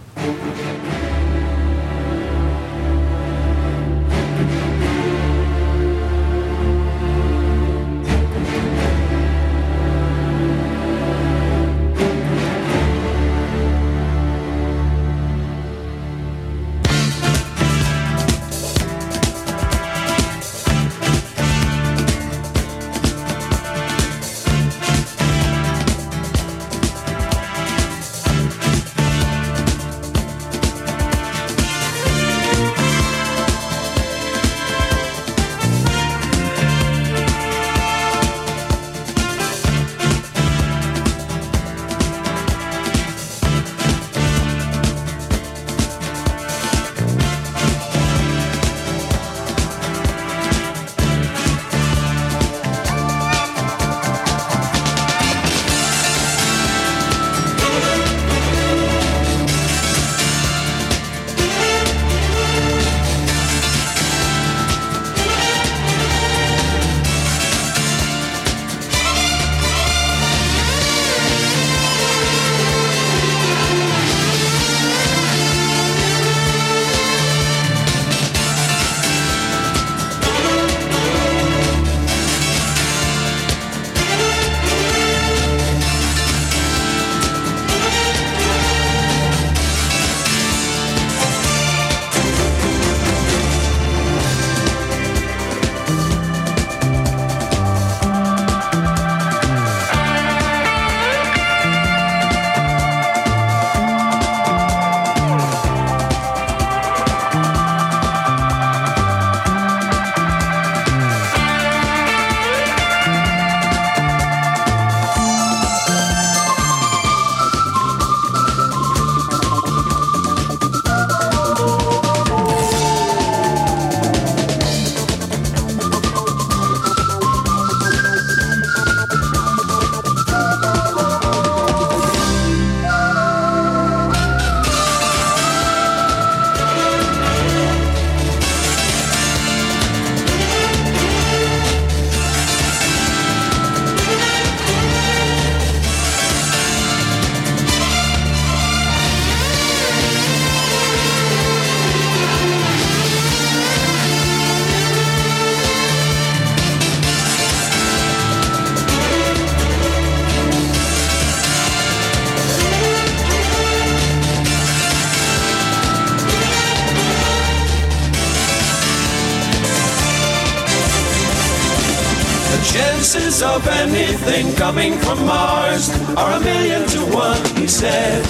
[174.72, 178.24] Coming from Mars are a million to one, he said.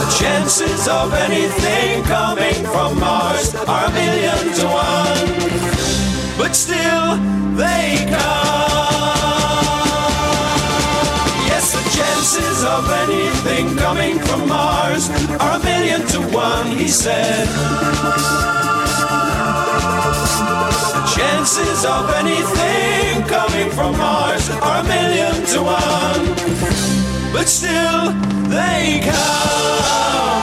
[0.00, 7.16] The chances of anything coming from Mars are a million to one, but still
[7.54, 8.47] they come.
[12.28, 15.08] Chances of anything coming from Mars
[15.40, 17.48] are a million to one, he said.
[21.16, 28.12] Chances of anything coming from Mars are a million to one, but still
[28.50, 30.37] they come.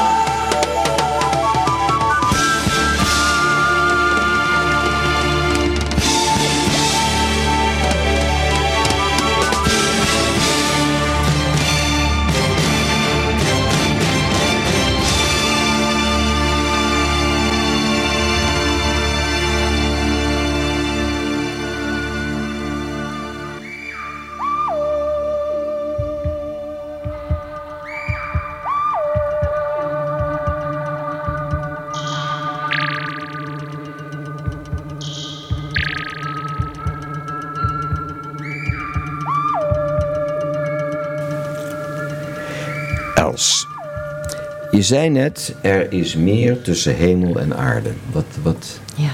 [44.86, 47.92] Zei net, er is meer tussen hemel en aarde.
[48.12, 49.12] Wat, wat, Ja.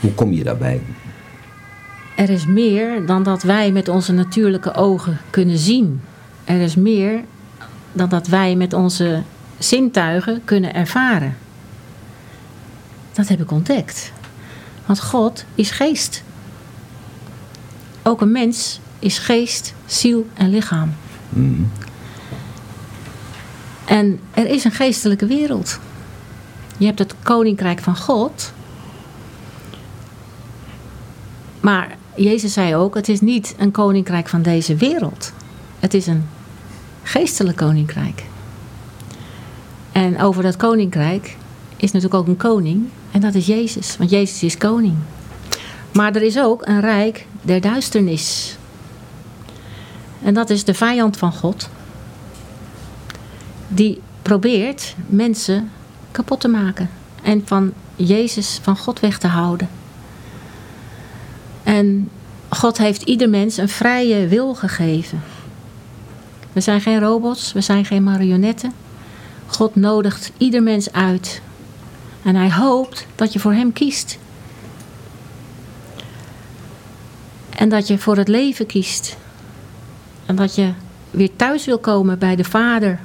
[0.00, 0.80] hoe kom je daarbij?
[2.16, 6.00] Er is meer dan dat wij met onze natuurlijke ogen kunnen zien.
[6.44, 7.20] Er is meer
[7.92, 9.22] dan dat wij met onze
[9.58, 11.36] zintuigen kunnen ervaren.
[13.12, 14.12] Dat heb ik ontdekt.
[14.86, 16.22] Want God is geest.
[18.02, 20.92] Ook een mens is geest, ziel en lichaam.
[23.84, 25.78] En er is een geestelijke wereld.
[26.76, 28.52] Je hebt het koninkrijk van God.
[31.60, 35.32] Maar Jezus zei ook: het is niet een koninkrijk van deze wereld.
[35.80, 36.28] Het is een
[37.02, 38.22] geestelijk koninkrijk.
[39.92, 41.36] En over dat koninkrijk
[41.76, 42.88] is natuurlijk ook een koning.
[43.10, 44.94] En dat is Jezus, want Jezus is koning.
[45.92, 48.56] Maar er is ook een rijk der duisternis.
[50.22, 51.68] En dat is de vijand van God.
[53.74, 55.70] Die probeert mensen
[56.10, 56.90] kapot te maken.
[57.22, 59.68] En van Jezus, van God weg te houden.
[61.62, 62.08] En
[62.48, 65.22] God heeft ieder mens een vrije wil gegeven.
[66.52, 68.72] We zijn geen robots, we zijn geen marionetten.
[69.46, 71.42] God nodigt ieder mens uit.
[72.22, 74.18] En hij hoopt dat je voor hem kiest.
[77.50, 79.16] En dat je voor het leven kiest.
[80.26, 80.72] En dat je
[81.10, 83.00] weer thuis wil komen bij de Vader.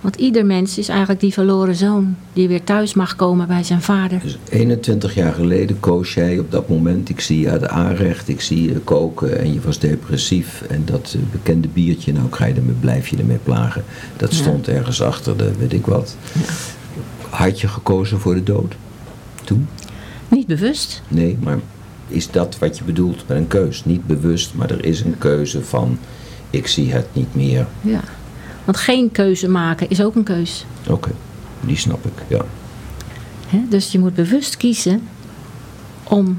[0.00, 2.16] Want ieder mens is eigenlijk die verloren zoon.
[2.32, 4.20] Die weer thuis mag komen bij zijn vader.
[4.22, 8.40] Dus 21 jaar geleden koos jij op dat moment, ik zie je uit aanrecht, ik
[8.40, 10.62] zie je koken en je was depressief.
[10.68, 13.84] En dat eh, bekende biertje, nou krijg je ermee, blijf je ermee plagen.
[14.16, 14.36] Dat Ja.
[14.42, 16.16] stond ergens achter de, weet ik wat.
[17.30, 18.74] Had je gekozen voor de dood?
[19.44, 19.68] Toen?
[20.28, 21.02] Niet bewust.
[21.08, 21.58] Nee, maar
[22.08, 23.84] is dat wat je bedoelt met een keus?
[23.84, 25.98] Niet bewust, maar er is een keuze van,
[26.50, 27.66] ik zie het niet meer.
[27.80, 28.00] Ja.
[28.70, 30.64] Want geen keuze maken is ook een keus.
[30.88, 31.10] Oké,
[31.60, 32.44] die snap ik, ja.
[33.68, 35.08] Dus je moet bewust kiezen
[36.02, 36.38] om,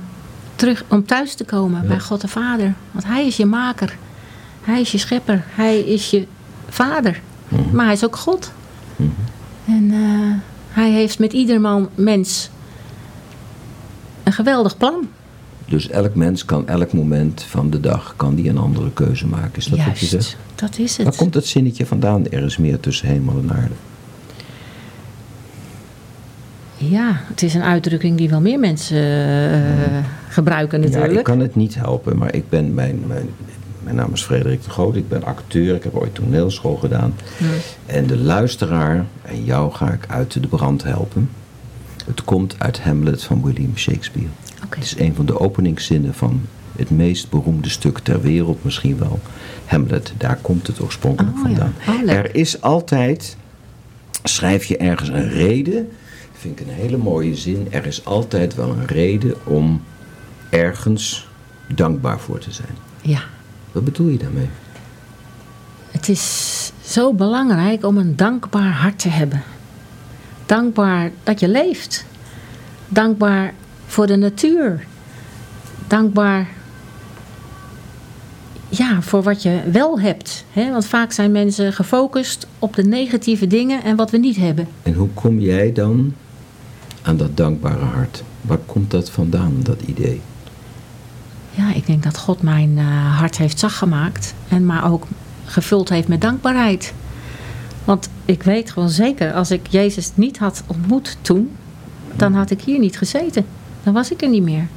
[0.56, 1.88] terug, om thuis te komen Ja.
[1.88, 2.74] bij God de Vader.
[2.92, 3.98] Want Hij is je maker.
[4.62, 5.44] Hij is je schepper.
[5.48, 6.28] Hij is je
[6.70, 7.22] vader.
[7.48, 7.76] Mhm.
[7.76, 8.52] Maar Hij is ook God.
[8.96, 9.10] Mhm.
[9.66, 10.36] En eh,
[10.82, 12.50] Hij heeft met ieder man, mens
[14.24, 15.08] een geweldig plan.
[15.72, 19.58] Dus elk mens kan elk moment van de dag kan die een andere keuze maken.
[19.58, 20.38] Is dat wat je zegt?
[20.56, 21.06] Dat is het.
[21.06, 22.30] Waar komt dat zinnetje vandaan?
[22.30, 23.74] Er is meer tussen hemel en aarde.
[26.78, 31.18] Ja, het is een uitdrukking die wel meer mensen eh, gebruiken Ja, natuurlijk.
[31.18, 33.30] ik kan het niet helpen, maar ik ben, mijn, mijn,
[33.84, 34.96] mijn naam is Frederik de Groot.
[34.96, 37.14] Ik ben acteur, ik heb ooit toneelschool gedaan.
[37.86, 41.30] En de luisteraar, en jou ga ik uit de brand helpen.
[42.06, 44.30] Het komt uit Hamlet van William Shakespeare.
[44.76, 46.42] Het is een van de openingszinnen van
[46.76, 49.20] het meest beroemde stuk ter wereld misschien wel.
[49.66, 51.56] Hamlet, daar komt het oorspronkelijk Oh, ja.
[51.56, 51.74] vandaan.
[52.06, 53.38] Oh, er is altijd,
[54.24, 55.90] schrijf je ergens een reden,
[56.34, 57.68] vind ik een hele mooie zin.
[57.70, 59.82] Er is altijd wel een reden om
[60.50, 61.28] ergens
[61.76, 62.76] dankbaar voor te zijn.
[63.02, 63.22] Ja.
[63.72, 64.50] Wat bedoel je daarmee?
[65.92, 69.44] Het is zo belangrijk om een dankbaar hart te hebben.
[70.46, 72.06] Dankbaar dat je leeft.
[72.88, 73.54] Dankbaar
[73.92, 74.86] voor de natuur.
[75.88, 76.48] Dankbaar
[78.70, 80.46] ja, voor wat je wel hebt.
[80.52, 80.72] Hè?
[80.72, 84.68] Want vaak zijn mensen gefocust op de negatieve dingen en wat we niet hebben.
[84.84, 86.14] En hoe kom jij dan
[87.02, 88.24] aan dat dankbare hart?
[88.42, 90.22] Waar komt dat vandaan, dat idee?
[91.52, 94.34] Ja, ik denk dat God mijn eh, hart heeft zacht gemaakt.
[94.48, 95.08] En maar ook
[95.46, 96.94] gevuld heeft met dankbaarheid.
[97.86, 101.52] Want ik weet gewoon zeker, als ik Jezus niet had ontmoet toen,
[102.16, 103.46] dan had ik hier niet gezeten.
[103.84, 104.68] Dan was ik er niet meer.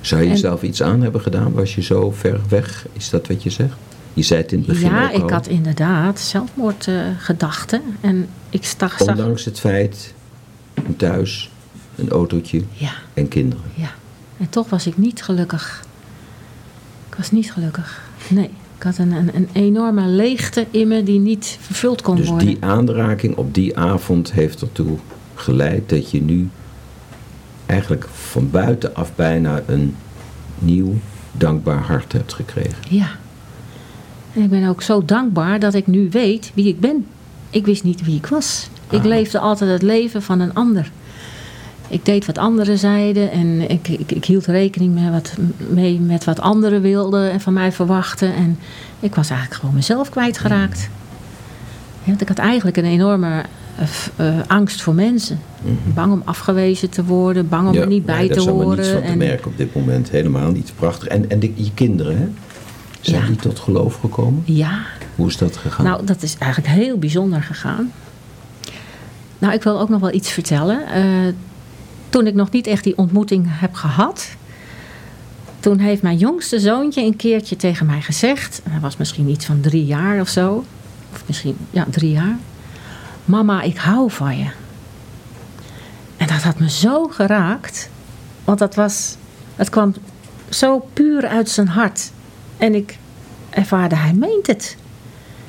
[0.00, 1.52] Zou je En- jezelf iets aan hebben gedaan?
[1.52, 2.86] Was je zo ver weg?
[2.92, 3.74] Is dat wat je zegt?
[4.12, 7.82] Je zei het in het begin ja, ik had inderdaad zelfmoordgedachten.
[8.00, 9.08] en ik stag, zag...
[9.08, 10.14] Ondanks het feit,
[10.74, 11.50] een thuis,
[11.96, 13.64] een autootje Ja, en kinderen.
[13.74, 13.90] ja.
[14.38, 15.84] En toch was ik niet gelukkig.
[17.08, 18.02] Ik was niet gelukkig.
[18.28, 22.28] Nee, ik had een, een, een enorme leegte in me die niet vervuld kon Dus
[22.28, 22.46] worden.
[22.46, 24.98] die aanraking op die avond heeft ertoe
[25.34, 26.48] geleid dat je nu
[27.70, 29.96] eigenlijk van buitenaf bijna een
[30.58, 30.94] nieuw,
[31.32, 32.78] dankbaar hart hebt gekregen.
[32.88, 33.08] Ja.
[34.34, 37.06] En ik ben ook zo dankbaar dat ik nu weet wie ik ben.
[37.50, 38.68] Ik wist niet wie ik was.
[38.90, 39.04] Ik Ah.
[39.04, 40.90] leefde altijd het leven van een ander.
[41.88, 45.32] Ik deed wat anderen zeiden en ik, ik, ik hield rekening met wat,
[45.68, 48.34] mee met wat anderen wilden en van mij verwachten.
[48.34, 48.58] En
[49.00, 50.88] ik was eigenlijk gewoon mezelf kwijtgeraakt.
[52.02, 53.42] Ja, want ik had eigenlijk een enorme
[54.16, 55.40] eh, angst voor mensen.
[55.94, 58.64] Bang om afgewezen te worden, bang om er niet bij nee, te daar is allemaal
[58.66, 58.78] horen.
[58.78, 60.10] niets van te en- merken op dit moment.
[60.10, 60.72] Helemaal niet.
[60.76, 61.08] Prachtig.
[61.08, 62.28] En, en de, je kinderen, hè?
[63.00, 63.26] Zijn Ja.
[63.26, 64.42] die tot geloof gekomen?
[64.46, 64.78] ja,
[65.16, 65.84] Hoe is dat gegaan?
[65.84, 67.92] Nou, dat is eigenlijk heel bijzonder gegaan.
[69.38, 70.86] Nou, ik wil ook nog wel iets vertellen.
[70.86, 71.02] Eh,
[72.08, 74.28] toen ik nog niet echt die ontmoeting heb gehad,
[75.60, 79.60] toen heeft mijn jongste zoontje een keertje tegen mij gezegd, hij was misschien iets van
[79.60, 80.64] drie jaar of zo,
[81.12, 82.36] of misschien, ja, drie jaar.
[83.24, 84.50] Mama, ik hou van je.
[86.16, 87.90] En dat had me zo geraakt,
[88.44, 89.16] want dat was,
[89.56, 89.94] het kwam
[90.48, 92.10] zo puur uit zijn hart.
[92.56, 92.98] En ik
[93.50, 94.76] ervaarde, hij meent het.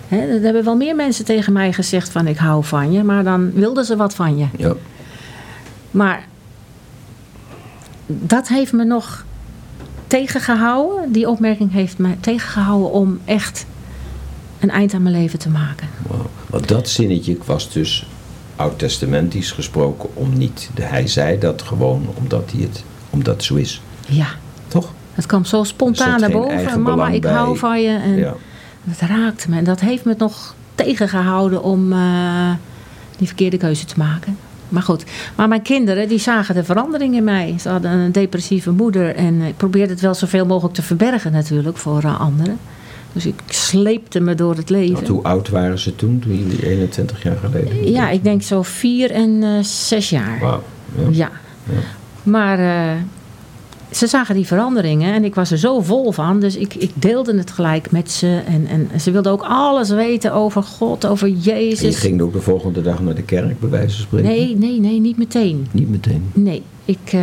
[0.07, 3.23] Hè, er hebben wel meer mensen tegen mij gezegd van ik hou van je, maar
[3.23, 4.47] dan wilden ze wat van je.
[4.57, 4.73] ja.
[5.91, 6.27] Maar
[8.05, 9.25] dat heeft me nog
[10.07, 11.11] tegengehouden.
[11.11, 13.65] Die opmerking heeft me tegengehouden om echt
[14.61, 15.87] een eind aan mijn leven te maken.
[16.07, 16.29] Wauw.
[16.49, 18.05] Want dat zinnetje was dus
[18.55, 20.69] oud-testamentisch gesproken om niet.
[20.81, 23.81] Hij zei dat gewoon omdat, hij het, omdat het zo is.
[24.07, 24.27] Ja,
[24.67, 24.93] Toch?
[25.13, 26.81] het kwam zo spontaan naar boven.
[26.81, 27.31] Mama, ik bij.
[27.31, 27.97] hou van je.
[28.03, 28.33] En Ja.
[28.89, 29.57] het raakte me.
[29.57, 32.51] En dat heeft me nog tegengehouden om eh,
[33.17, 34.37] die verkeerde keuze te maken.
[34.69, 35.03] Maar goed,
[35.35, 37.55] maar mijn kinderen die zagen de verandering in mij.
[37.59, 41.77] Ze hadden een depressieve moeder en ik probeerde het wel zoveel mogelijk te verbergen natuurlijk
[41.77, 42.57] voor eh, anderen.
[43.13, 44.93] Dus ik sleepte me door het leven.
[44.93, 47.91] Want hoe oud waren ze toen, toen jullie 21 jaar geleden?
[47.91, 50.39] Ja, ik denk zo vier en eh, zes jaar.
[50.39, 50.63] Wauw.
[50.95, 51.09] Ja.
[51.11, 51.31] Ja.
[51.63, 51.79] Ja.
[52.23, 53.01] Maar eh,
[53.91, 56.39] ze zagen die veranderingen en ik was er zo vol van.
[56.39, 58.41] Dus ik, ik deelde het gelijk met ze.
[58.45, 61.99] En, en ze wilden ook alles weten over God, over En je Jezus.
[61.99, 64.29] ging ook de volgende dag naar de kerk, bij wijze van spreken?
[64.29, 65.67] Nee, nee, nee, niet meteen.
[65.71, 66.29] Niet meteen.
[66.33, 67.21] Nee, ik, eh,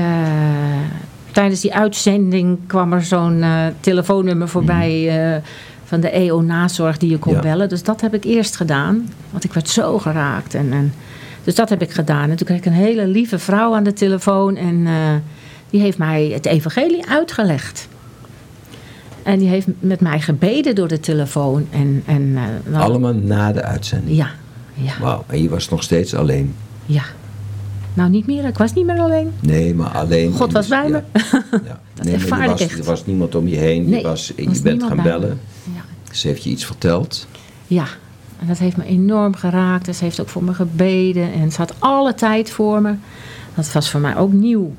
[1.32, 3.44] tijdens die uitzending kwam er zo'n
[3.80, 5.42] telefoonnummer voorbij eh,
[5.88, 7.40] van de EO Nazorg die je kon Ja.
[7.40, 7.68] bellen.
[7.68, 10.54] Dus dat heb ik eerst gedaan, want ik werd zo geraakt.
[10.54, 10.92] En, en,
[11.44, 12.30] dus dat heb ik gedaan.
[12.30, 14.92] En toen kreeg ik een hele lieve vrouw aan de telefoon en eh,
[15.70, 17.88] die heeft mij het evangelie uitgelegd.
[19.22, 21.66] En die heeft met mij gebeden door de telefoon.
[21.70, 22.38] En, en,
[22.72, 24.16] eh, Allemaal na de uitzending?
[24.16, 24.30] Ja,
[24.74, 25.24] ja, Wauw.
[25.26, 26.54] En je was nog steeds alleen?
[26.86, 27.02] ja.
[27.94, 28.44] Nou, niet meer.
[28.44, 29.32] Ik was niet meer alleen.
[29.40, 30.32] Nee, maar alleen...
[30.32, 31.02] God was bij me.
[31.12, 31.42] Ja.
[31.66, 31.80] Ja.
[32.02, 32.78] Nee, ervaar ik echt.
[32.78, 33.88] Er was niemand om je heen.
[33.88, 35.32] Nee, je was, je was bent gaan me.
[36.12, 37.26] Ze heeft je iets verteld.
[37.66, 37.84] Ja,
[38.40, 39.88] en dat heeft me enorm geraakt.
[39.88, 41.32] En ze heeft ook voor me gebeden.
[41.32, 42.94] En ze had alle tijd voor me.
[43.54, 44.74] Dat was voor mij ook nieuw.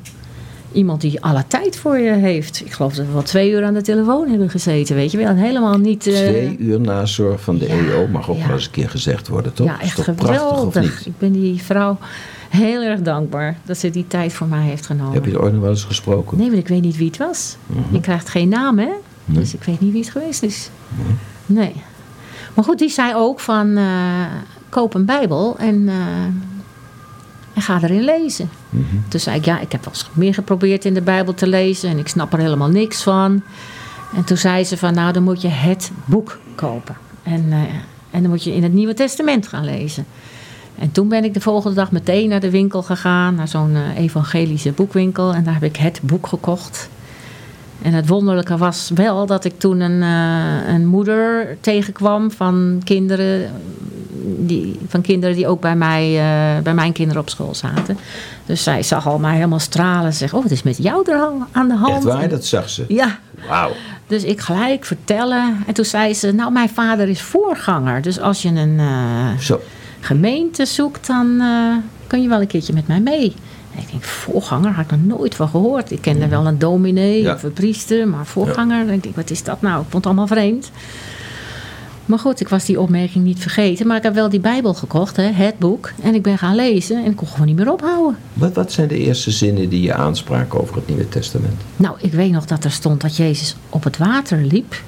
[0.71, 2.61] Iemand die alle tijd voor je heeft.
[2.65, 4.95] Ik geloof dat we wel twee uur aan de telefoon hebben gezeten.
[4.95, 5.27] Weet je wel.
[5.27, 6.07] En helemaal niet...
[6.07, 8.45] eh, Twee uur nazorg van de ja, EO mag ook ja.
[8.45, 9.67] wel eens een keer gezegd worden, toch?
[9.67, 11.05] Ja, echt toch prachtig, geweldig.
[11.05, 11.97] Ik ben die vrouw
[12.49, 15.13] heel erg dankbaar dat ze die tijd voor mij heeft genomen.
[15.13, 16.37] Heb je er ooit nog wel eens gesproken?
[16.37, 17.55] Nee, want ik weet niet wie het was.
[17.91, 18.89] Je krijgt geen naam, hè?
[19.33, 20.69] Dus ik weet niet wie het geweest is.
[21.45, 21.73] Nee.
[22.53, 23.77] Maar goed, die zei ook van...
[23.77, 24.25] eh,
[24.69, 26.23] koop een bijbel en, eh,
[27.53, 28.49] en ga erin lezen.
[29.07, 31.89] Toen zei ik, ja, ik heb wel eens meer geprobeerd in de bijbel te lezen...
[31.89, 33.41] en ik snap er helemaal niks van.
[34.15, 36.97] En toen zei ze van, nou, dan moet je het boek kopen.
[37.23, 37.59] En, eh,
[38.11, 40.05] en dan moet je in het Nieuwe Testament gaan lezen.
[40.79, 44.71] En toen ben ik de volgende dag meteen naar de winkel gegaan, naar zo'n evangelische
[44.71, 45.33] boekwinkel.
[45.33, 46.89] En daar heb ik het boek gekocht.
[47.81, 53.51] En het wonderlijke was wel dat ik toen een, eh, een moeder tegenkwam van kinderen,
[54.37, 57.97] die, van kinderen die ook bij, mij, eh, bij mijn kinderen op school zaten.
[58.45, 60.11] Dus zij zag al mij helemaal stralen.
[60.11, 61.95] Ze zegt, oh, wat is met jou er al aan de hand?
[61.95, 62.21] Echt waar?
[62.21, 62.85] En- Dat zag ze.
[62.87, 63.71] Ja, Wauw.
[64.07, 65.63] dus ik gelijk vertellen.
[65.67, 68.01] En toen zei ze, nou, mijn vader is voorganger.
[68.01, 68.79] Dus als je een...
[68.79, 69.61] eh, Zo.
[69.99, 71.41] gemeente zoekt, dan
[72.07, 73.33] kun je wel een keertje met mij mee.
[73.81, 75.91] Ik denk, voorganger, had ik nog nooit van gehoord.
[75.91, 77.33] Ik kende wel een dominee Ja.
[77.33, 79.75] of een priester, maar voorganger, denk ik, wat is dat nou?
[79.75, 80.71] Ik vond het allemaal vreemd.
[82.05, 83.87] Maar goed, ik was die opmerking niet vergeten.
[83.87, 85.91] Maar ik heb wel die Bijbel gekocht, hè, het boek.
[86.01, 88.17] En ik ben gaan lezen en ik kon gewoon niet meer ophouden.
[88.33, 91.61] Wat, wat zijn de eerste zinnen die je aanspraken over het Nieuwe Testament?
[91.75, 94.81] Nou, ik weet nog dat er stond dat Jezus op het water liep.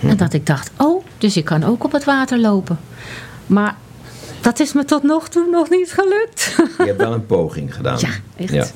[0.00, 2.78] En dat ik dacht, oh, Dus ik kan ook op het water lopen.
[3.46, 3.76] Maar
[4.44, 6.54] dat is me tot nog toe nog niet gelukt.
[6.78, 7.98] Je hebt wel een poging gedaan.
[7.98, 8.52] Ja, echt.
[8.52, 8.66] Ja.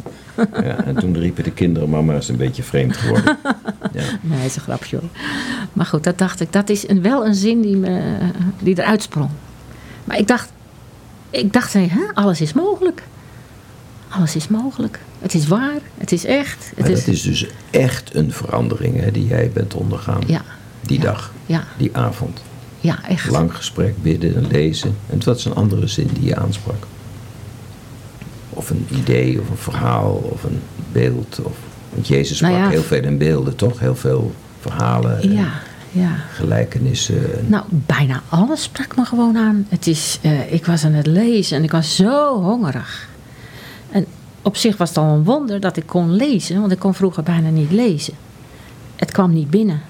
[0.63, 3.39] Ja, en toen riepen de kinderen, mama is een beetje vreemd geworden.
[3.93, 4.03] Ja.
[4.21, 5.09] Nee, is een grapje hoor.
[5.73, 6.53] Maar goed, dat dacht ik.
[6.53, 8.19] Dat is een, wel een zin die, me,
[8.59, 9.31] die eruit sprong.
[10.05, 10.53] Maar ik dacht,
[11.31, 13.03] ik dacht, hè, alles is mogelijk.
[14.09, 14.99] Alles is mogelijk.
[15.19, 16.67] Het is waar, het is echt.
[16.69, 20.23] Het Maar dat is dus echt een verandering hè, die jij bent ondergaan.
[20.27, 20.43] Ja,
[20.81, 22.41] Die ja, dag, ja, die avond.
[22.81, 23.31] Ja, echt.
[23.31, 24.97] Lang gesprek, bidden en lezen.
[25.07, 26.87] En het was een andere zin die je aansprak.
[28.51, 30.61] Of een idee, of een verhaal, of een
[30.93, 31.41] beeld.
[31.43, 31.57] Of,
[31.95, 32.71] want Jezus sprak Nou ja.
[32.71, 33.79] heel veel in beelden, toch?
[33.79, 35.51] Heel veel verhalen en Ja,
[35.91, 36.17] ja.
[36.33, 37.39] gelijkenissen.
[37.39, 39.67] En, Nou, bijna alles sprak me gewoon aan.
[39.69, 43.09] Het is, eh, ik was aan het lezen en ik was zo hongerig.
[43.91, 44.07] En
[44.43, 47.23] op zich was het al een wonder dat ik kon lezen, want ik kon vroeger
[47.23, 48.15] bijna niet lezen.
[48.97, 49.83] Het kwam niet binnen.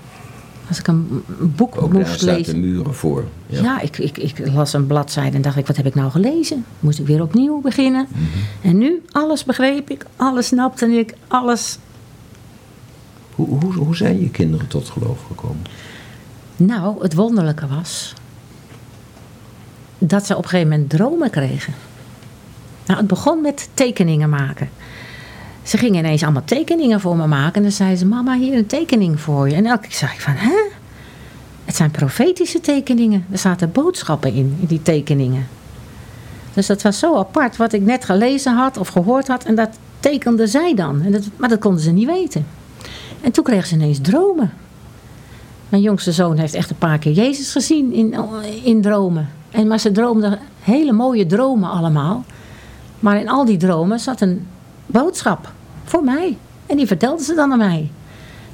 [0.69, 1.25] Als ik een,
[1.57, 2.61] boek ook daar moest lezen.
[2.61, 3.25] muren voor.
[3.47, 6.65] Ja, ik, ik, ik las een bladzijde en dacht ik, wat heb ik nou gelezen?
[6.81, 8.07] Moest ik weer opnieuw beginnen.
[8.11, 8.69] Mhm.
[8.69, 11.79] En nu, alles begreep ik, alles snapte ik, alles.
[13.35, 15.63] Hoe, hoe, hoe zijn je kinderen tot geloof gekomen?
[16.57, 18.15] Nou, het wonderlijke was
[19.99, 21.75] dat ze op een gegeven moment dromen kregen.
[22.87, 24.71] Nou, het begon met tekeningen maken.
[25.69, 27.55] Ze gingen ineens allemaal tekeningen voor me maken.
[27.55, 29.55] En dan zeiden ze, mama, hier een tekening voor je.
[29.55, 30.57] En elke keer zei ik van, hè?
[31.65, 33.27] Het zijn profetische tekeningen.
[33.31, 35.47] Er zaten boodschappen in, in die tekeningen.
[36.55, 37.57] Dus dat was zo apart.
[37.57, 39.45] Wat ik net gelezen had of gehoord had.
[39.45, 39.69] En dat
[40.01, 41.03] tekende zij dan.
[41.03, 42.47] En dat, maar dat konden ze niet weten.
[43.21, 44.53] En toen kregen ze ineens dromen.
[45.69, 48.15] Mijn jongste zoon heeft echt een paar keer Jezus gezien in,
[48.65, 49.29] in dromen.
[49.51, 52.25] En, maar ze droomden hele mooie dromen allemaal.
[53.01, 54.47] Maar in al die dromen zat een
[54.87, 55.57] boodschap
[55.89, 56.37] voor mij.
[56.67, 57.91] En die vertelde ze dan aan mij.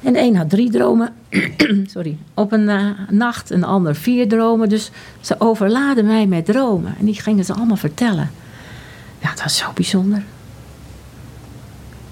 [0.03, 1.13] En de een had drie dromen
[1.93, 4.69] sorry, op een eh, nacht, een ander vier dromen.
[4.69, 6.95] Dus ze overladen mij met dromen.
[6.99, 8.29] En die gingen ze allemaal vertellen.
[9.21, 10.23] Ja, dat was zo bijzonder.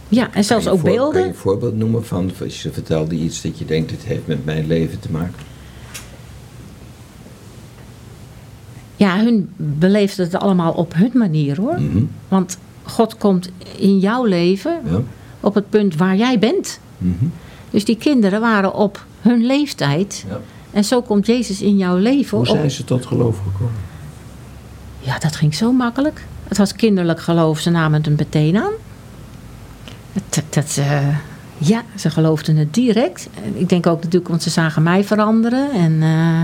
[0.07, 1.11] Ja, en zelfs ook voor- beelden.
[1.13, 4.27] Kan je een voorbeeld noemen van, als je vertelde iets dat je denkt, dit heeft
[4.27, 5.35] met mijn leven te maken?
[8.95, 11.81] Ja, hun beleefden het allemaal op hun manier hoor.
[11.81, 12.03] Mhm.
[12.27, 14.99] Want God komt in jouw leven Ja?
[15.39, 16.79] op het punt waar jij bent.
[16.97, 17.25] Mhm.
[17.69, 20.25] Dus die kinderen waren op hun leeftijd.
[20.29, 20.39] ja.
[20.71, 22.37] En zo komt Jezus in jouw leven.
[22.37, 23.73] Hoe op- zijn ze tot geloof gekomen?
[24.99, 26.25] Ja, dat ging zo makkelijk.
[26.47, 28.71] Het was kinderlijk geloof, ze namen het meteen aan.
[30.29, 31.07] Dat, dat, eh,
[31.57, 33.29] ja, ze geloofden het direct.
[33.43, 35.71] En Ik denk ook natuurlijk, want ze zagen mij veranderen.
[35.71, 36.41] En eh,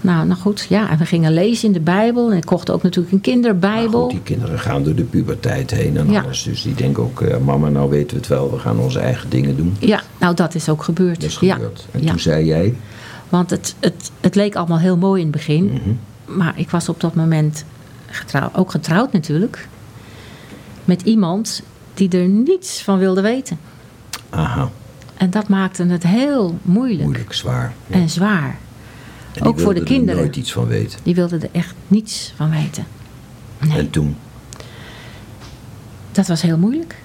[0.00, 2.30] nou, nou goed, ja, en we gingen lezen in de Bijbel.
[2.30, 4.02] En ik kocht ook natuurlijk een kinderbijbel.
[4.02, 6.20] goed, die kinderen gaan door de puberteit heen en Ja.
[6.22, 6.42] alles.
[6.42, 9.30] Dus die denken ook, eh, mama, nou weten we het wel, we gaan onze eigen
[9.30, 9.76] dingen doen.
[9.78, 11.20] Ja, nou dat is ook gebeurd.
[11.20, 11.54] Dat is ja.
[11.54, 11.86] gebeurd.
[11.90, 12.74] En toen zei jij,
[13.28, 15.64] Want het, het, het leek allemaal heel mooi in het begin.
[15.64, 16.38] Mhm.
[16.38, 17.64] Maar ik was op dat moment
[18.06, 19.68] getrouw, ook getrouwd natuurlijk.
[20.84, 21.62] Met iemand
[21.94, 23.58] die er niets van wilde weten.
[24.30, 24.70] aha,
[25.16, 27.72] En dat maakte het heel moeilijk, moeilijk, zwaar.
[27.86, 27.94] Ja.
[27.94, 28.58] en zwaar.
[29.40, 30.20] En ook voor de wilden er kinderen.
[30.22, 30.98] nooit iets van weten.
[31.02, 32.84] Die wilden er echt niets van weten.
[33.68, 33.78] Nee.
[33.78, 34.16] En toen,
[36.12, 36.96] Dat was heel moeilijk.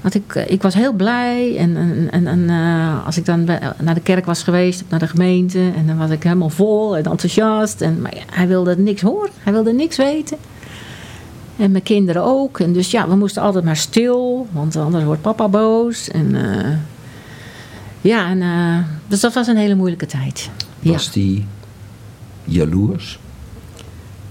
[0.00, 1.56] Want ik, eh, ik was heel blij.
[1.56, 1.76] En,
[2.10, 5.70] en, en, eh, als ik dan bij- naar de kerk was geweest, naar de gemeente.
[5.76, 7.80] En dan was ik helemaal vol en enthousiast.
[7.80, 9.30] En, maar ja, hij wilde niks horen.
[9.38, 10.36] Hij wilde niks weten.
[11.56, 12.60] En mijn kinderen ook.
[12.60, 14.46] En dus ja, we moesten altijd maar stil.
[14.52, 16.08] Want anders wordt papa boos.
[16.10, 16.68] En eh,
[18.00, 18.78] ja, en, eh,
[19.08, 20.50] dus dat was een hele moeilijke tijd.
[20.80, 21.46] Ja, was die
[22.44, 23.18] jaloers?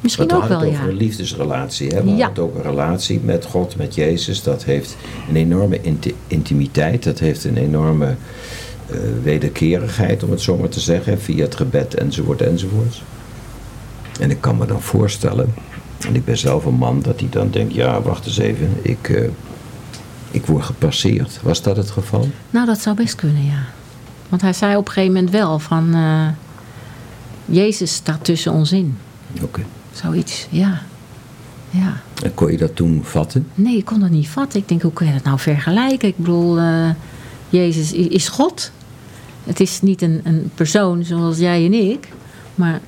[0.02, 0.90] misschien we ook wel, het over ja.
[0.90, 1.88] een liefdesrelatie.
[1.88, 2.04] Hè?
[2.04, 2.32] We Ja.
[2.40, 4.44] ook een relatie met God, met Jezus.
[4.44, 4.98] Dat heeft
[5.30, 7.04] een enorme inti- intimiteit.
[7.04, 8.16] Dat heeft een enorme
[8.88, 11.22] eh, wederkerigheid, om het zo maar te zeggen.
[11.22, 13.02] Via het gebed enzovoort enzovoort.
[14.20, 15.54] En ik kan me dan voorstellen,
[16.08, 17.74] en ik ben zelf een man, dat hij dan denkt...
[17.74, 19.30] Ja, wacht eens even, ik, eh,
[20.32, 21.40] ik word gepasseerd.
[21.44, 22.28] Was dat het geval?
[22.50, 23.64] Nou, dat zou best kunnen, ja.
[24.30, 25.94] Want hij zei op een gegeven moment wel van...
[25.94, 26.28] eh,
[27.50, 28.98] Jezus staat tussen ons in.
[29.42, 29.62] Oké.
[29.94, 30.82] Zoiets, ja.
[31.70, 32.02] Ja.
[32.24, 33.48] En kon je dat toen vatten?
[33.56, 34.60] Nee, ik kon dat niet vatten.
[34.60, 36.08] Ik denk, hoe kun je dat nou vergelijken?
[36.08, 36.90] Ik bedoel, eh,
[37.50, 38.72] Jezus is God.
[39.44, 42.08] Het is niet een, een persoon zoals jij en ik.
[42.56, 42.80] Maar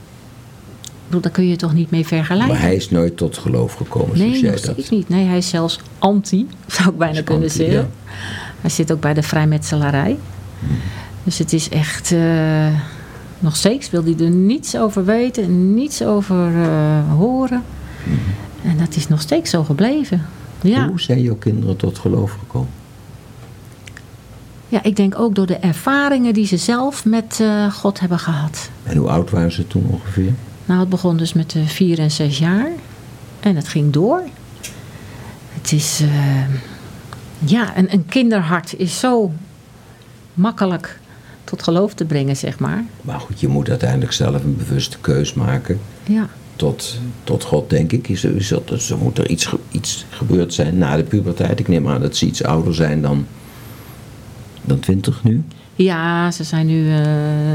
[1.05, 2.53] bedoel, daar kun je toch niet mee vergelijken?
[2.53, 4.73] Maar hij is nooit tot geloof gekomen, zoals nee, jij nog dat...
[4.73, 5.09] steeds niet.
[5.09, 7.79] Nee, hij is zelfs anti, zou ik bijna kunnen anti, zeggen.
[7.79, 7.87] ja.
[8.61, 10.17] Hij zit ook bij de vrijmetselarij.
[11.23, 12.11] Dus het is echt...
[12.11, 12.67] eh,
[13.41, 17.63] nog steeds wil hij er niets over weten, niets over eh, horen.
[18.63, 20.25] En dat is nog steeds zo gebleven.
[20.61, 20.87] Ja.
[20.87, 22.69] Hoe zijn jouw kinderen tot geloof gekomen?
[24.67, 28.69] Ja, ik denk ook door de ervaringen die ze zelf met eh, God hebben gehad.
[28.83, 30.33] En hoe oud waren ze toen ongeveer?
[30.65, 32.69] Nou, het begon dus met de vier en zes jaar.
[33.39, 34.21] En het ging door.
[35.49, 36.01] Het is...
[36.01, 36.09] eh,
[37.45, 39.31] ja, een, een kinderhart is zo
[40.33, 40.99] makkelijk
[41.43, 42.83] tot geloof te brengen, zeg maar.
[43.01, 47.91] Maar goed, je moet uiteindelijk zelf een bewuste keus maken Ja, tot, tot God, denk
[47.91, 48.09] ik.
[48.09, 51.59] Is, is dat, dus moet er iets, iets gebeurd zijn na de puberteit.
[51.59, 53.25] Ik neem aan dat ze iets ouder zijn dan,
[54.61, 55.43] dan 20 nu.
[55.75, 56.99] ja ze zijn nu eh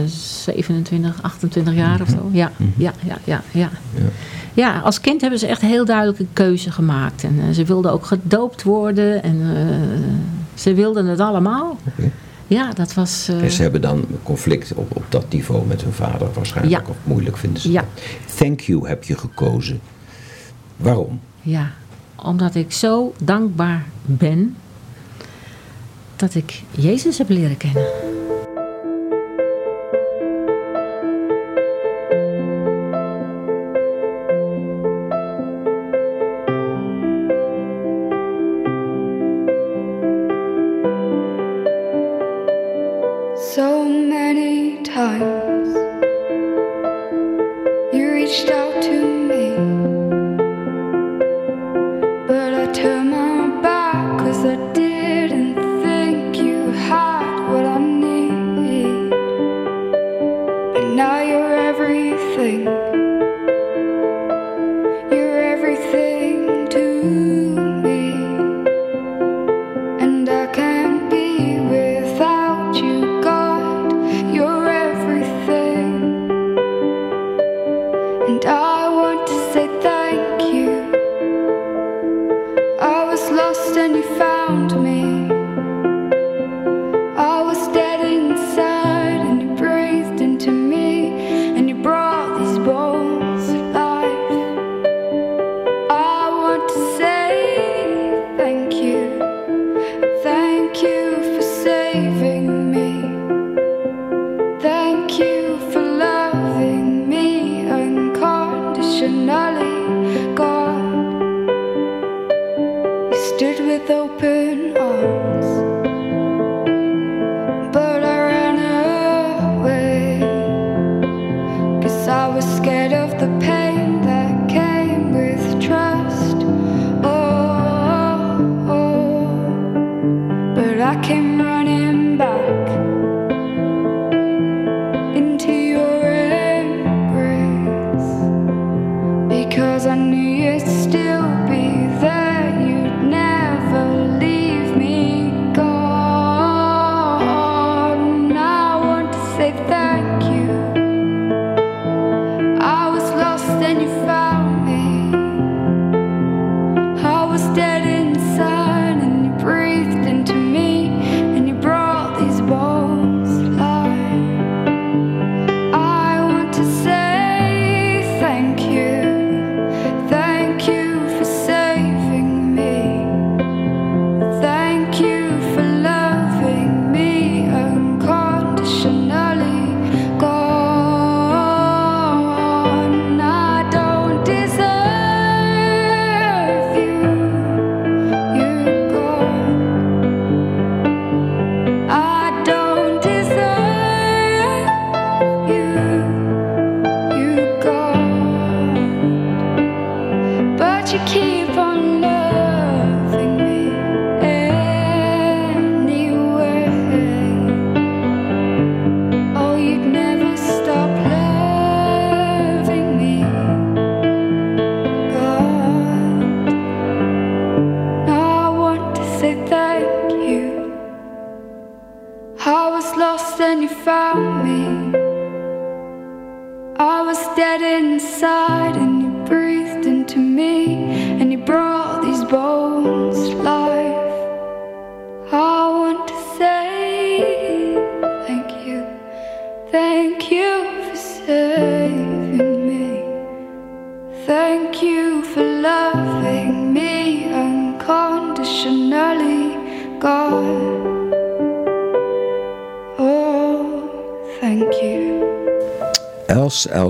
[0.06, 2.28] 27, 28 jaar of zo.
[2.32, 3.70] Ja, ja, ja, ja, ja.
[3.94, 4.08] Ja.
[4.56, 7.24] Ja, als kind hebben ze echt heel duidelijk een keuze gemaakt.
[7.24, 9.22] En eh, ze wilden ook gedoopt worden.
[9.22, 9.66] En eh,
[10.54, 11.78] ze wilden het allemaal.
[12.46, 13.28] Ja, dat was...
[13.28, 16.82] eh, En ze hebben dan een conflict op, op dat niveau met hun vader waarschijnlijk.
[16.86, 16.90] Ja.
[16.90, 17.80] Of moeilijk vinden ze Ja.
[17.94, 18.02] dat.
[18.36, 19.80] Thank you heb je gekozen.
[20.76, 21.20] Waarom?
[21.42, 21.70] Ja,
[22.16, 24.56] omdat ik zo dankbaar ben
[26.16, 27.84] dat ik Jezus heb leren kennen.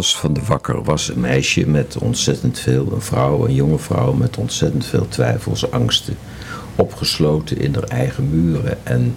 [0.05, 4.37] Van de Wakker was een meisje met ontzettend veel, een vrouw, een jonge vrouw met
[4.37, 6.17] ontzettend veel twijfels, angsten,
[6.75, 9.17] opgesloten in haar eigen muren en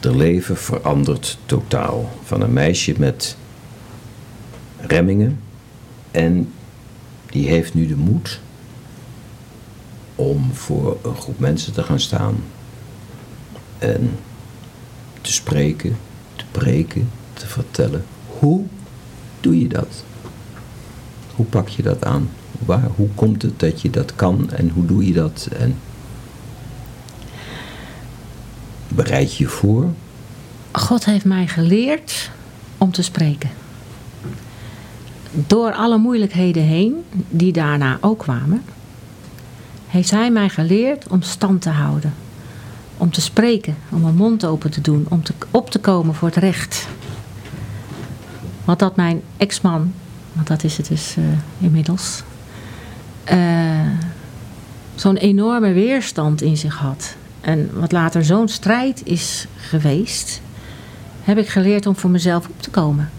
[0.00, 2.10] haar leven verandert totaal.
[2.24, 3.36] Van een meisje met
[4.80, 5.40] remmingen
[6.10, 6.52] en
[7.30, 8.40] die heeft nu de moed
[10.14, 12.44] om voor een groep mensen te gaan staan
[13.78, 14.10] en
[15.20, 15.96] te spreken,
[16.36, 18.04] te preken, te vertellen.
[18.38, 18.66] Hoe
[19.44, 20.04] doe je dat?
[21.34, 22.30] Hoe pak je dat aan?
[22.58, 25.48] Waar, hoe komt het dat je dat kan en hoe doe je dat?
[25.58, 25.76] En
[28.88, 29.92] bereid je voor?
[30.72, 32.30] God heeft mij geleerd
[32.78, 33.50] om te spreken.
[35.30, 38.62] Door alle moeilijkheden heen, die daarna ook kwamen,
[39.86, 42.14] heeft Hij mij geleerd om stand te houden.
[42.96, 46.28] Om te spreken, om mijn mond open te doen, om te, op te komen voor
[46.28, 46.86] het recht.
[48.64, 49.92] Wat dat mijn ex-man,
[50.32, 51.24] want dat is het dus eh,
[51.58, 52.22] inmiddels,
[53.24, 53.88] eh,
[54.94, 57.16] zo'n enorme weerstand in zich had.
[57.40, 60.40] En wat later zo'n strijd is geweest,
[61.22, 63.10] heb ik geleerd om voor mezelf op te komen.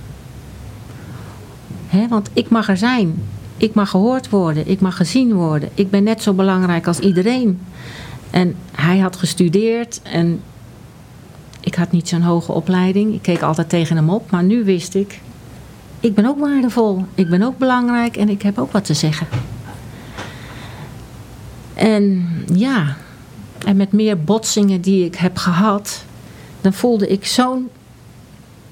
[2.10, 3.24] Want ik mag er zijn.
[3.58, 4.68] Ik mag gehoord worden.
[4.68, 5.70] Ik mag gezien worden.
[5.74, 7.60] Ik ben net zo belangrijk als iedereen.
[8.30, 10.42] En hij had gestudeerd en
[11.60, 13.14] ik had niet zo'n hoge opleiding.
[13.14, 15.22] Ik keek altijd tegen hem op, maar nu wist ik,
[16.06, 17.06] ik ben ook waardevol.
[17.16, 19.28] Ik ben ook belangrijk en ik heb ook wat te zeggen.
[21.74, 22.98] En ja,
[23.66, 26.04] en met meer botsingen die ik heb gehad,
[26.62, 27.70] dan voelde ik zo'n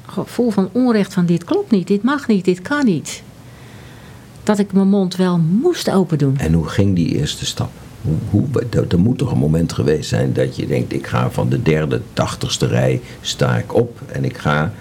[0.06, 3.24] gevoel van onrecht van dit klopt niet, dit mag niet, dit kan niet.
[4.44, 6.38] Dat ik mijn mond wel moest open doen.
[6.38, 7.72] En hoe ging die eerste stap?
[8.02, 8.48] Hoe, hoe,
[8.90, 12.02] er, moet toch een moment geweest zijn dat je denkt, ik ga van de derde,
[12.14, 14.74] tachtigste rij, sta ik op en ik ga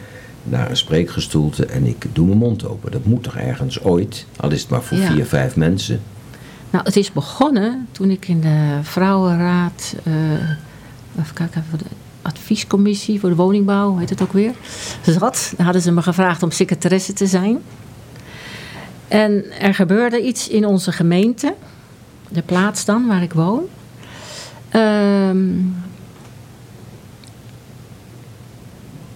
[0.44, 2.90] naar een spreekgestoelte en ik doe mijn mond open.
[2.92, 5.10] Dat moet toch ergens ooit, al is het maar voor Ja.
[5.12, 6.00] vier, vijf mensen.
[6.70, 10.12] Nou, het is begonnen toen ik in de Vrouwenraad, eh
[11.20, 11.84] even kijken, voor de
[12.22, 14.52] adviescommissie voor de woningbouw, hoe heet het ook weer,
[15.06, 15.52] zat.
[15.56, 17.58] Daar hadden ze me gevraagd om secretaresse te zijn.
[19.08, 21.54] En er gebeurde iets in onze gemeente,
[22.28, 23.62] de plaats dan waar ik woon.
[24.68, 25.46] Ehm,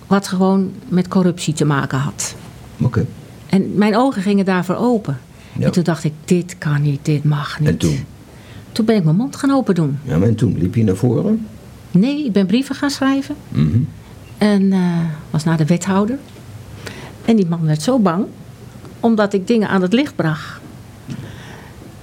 [0.06, 2.34] wat gewoon met corruptie te maken had.
[2.80, 3.06] Oké.
[3.46, 5.18] En mijn ogen gingen daarvoor open.
[5.52, 5.64] Ja.
[5.64, 7.68] En toen dacht ik, dit kan niet, dit mag niet.
[7.68, 8.04] En toen?
[8.72, 9.98] Toen ben ik mijn mond gaan open doen.
[10.02, 11.46] Ja, maar en toen liep je naar voren?
[11.90, 13.34] Nee, ik ben brieven gaan schrijven.
[13.48, 13.78] Mhm.
[14.38, 14.80] En eh,
[15.30, 16.18] was naar de wethouder.
[17.24, 18.24] En die man werd zo bang,
[19.00, 20.60] omdat ik dingen aan het licht bracht.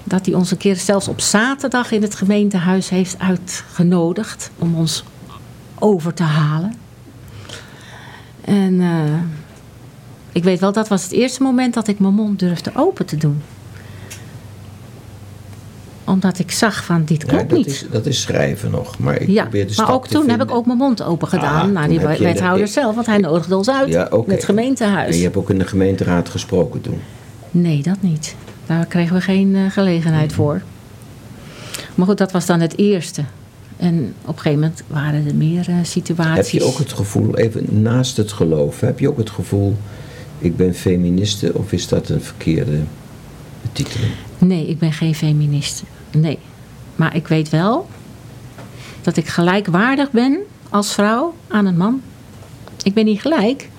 [0.03, 5.03] Dat hij ons een keer zelfs op zaterdag in het gemeentehuis heeft uitgenodigd om ons
[5.79, 6.73] over te halen.
[8.45, 9.13] En eh,
[10.31, 13.17] ik weet wel, dat was het eerste moment dat ik mijn mond durfde open te
[13.17, 13.41] doen.
[16.05, 17.67] omdat ik zag van dit Ja, klopt dat niet.
[17.67, 18.99] is, dat is schrijven nog.
[18.99, 21.67] Maar ik ja, probeer de maar ook toen heb ik ook mijn mond open gedaan
[21.67, 25.09] Ah, naar toen die wethouder zelf, want hij nodigde ons uit Ja, in het gemeentehuis.
[25.11, 27.01] En je hebt ook in de gemeenteraad gesproken toen.
[27.51, 28.35] Nee, dat niet.
[28.65, 30.35] Daar kregen we geen eh, gelegenheid Mhm.
[30.35, 30.61] voor.
[31.95, 33.23] Maar goed, dat was dan het eerste.
[33.83, 36.51] En op een gegeven moment waren er meer eh, situaties.
[36.51, 39.77] Heb je ook het gevoel, even naast het geloof, heb je ook het gevoel,
[40.39, 42.79] ik ben feministe of is dat een verkeerde
[43.61, 44.11] betiteling?
[44.37, 45.83] Nee, ik ben geen feminist.
[46.11, 46.39] Nee.
[46.95, 47.87] Maar ik weet wel
[49.01, 50.37] dat ik gelijkwaardig ben
[50.69, 52.01] als vrouw aan een man.
[52.83, 53.69] Ik ben niet gelijk.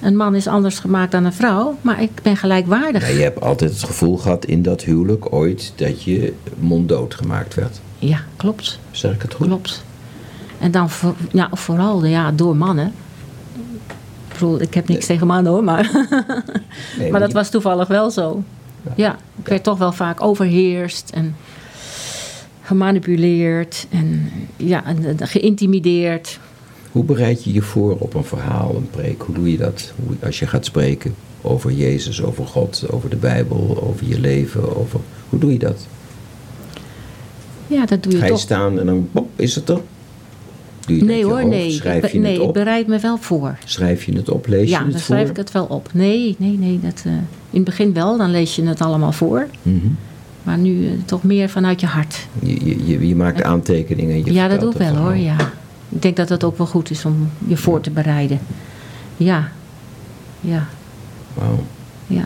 [0.00, 3.08] Een man is anders gemaakt dan een vrouw, maar ik ben gelijkwaardig.
[3.08, 7.54] Ja, je hebt altijd het gevoel gehad in dat huwelijk ooit dat je monddood gemaakt
[7.54, 7.80] werd.
[7.98, 8.78] Ja, klopt.
[8.90, 9.46] Zeg ik het goed?
[9.46, 9.84] Klopt.
[10.58, 12.92] En dan voor, ja, vooral ja, door mannen.
[14.28, 15.90] Ik bedoel, ik heb niks tegen mannen hoor, maar,
[16.98, 18.42] Nee, maar dat was toevallig wel zo.
[18.96, 21.36] Ja, ik werd toch wel vaak overheerst en
[22.62, 26.38] gemanipuleerd en ja, en, geïntimideerd.
[26.92, 29.22] Hoe bereid je je voor op een verhaal, een preek?
[29.22, 29.92] Hoe doe je dat?
[30.04, 34.76] Hoe, als je gaat spreken over Jezus, over God, over de Bijbel, over je leven,
[34.76, 35.00] over...
[35.28, 35.86] Hoe doe je dat?
[37.68, 38.40] Ja, dat doe je Ga je toch.
[38.40, 39.74] staan en dan, pop, is het er?
[40.86, 41.48] Doe je het Nee hoor, hoofd?
[41.48, 41.66] nee.
[41.68, 42.54] Ik, Schrijf je nee, het ik op?
[42.54, 43.56] bereid me wel voor.
[43.64, 44.46] Schrijf je het op?
[44.46, 45.30] Lees ja, je dan het schrijf voor?
[45.30, 45.88] ik het wel op.
[45.92, 46.80] Nee, nee, nee.
[46.82, 49.46] Dat, eh, in het begin wel, dan lees je het allemaal voor.
[49.62, 49.86] Mhm.
[50.42, 52.26] Maar nu eh, toch meer vanuit je hart.
[52.42, 54.24] Je, je, je, je maakt aantekeningen.
[54.24, 55.36] Je ja, dat doe ik wel hoor, ja.
[55.88, 58.38] Ik denk dat het ook wel goed is om je voor te bereiden.
[59.16, 59.48] Ja,
[60.40, 60.66] ja,
[61.34, 61.58] Wauw.
[62.06, 62.24] ja.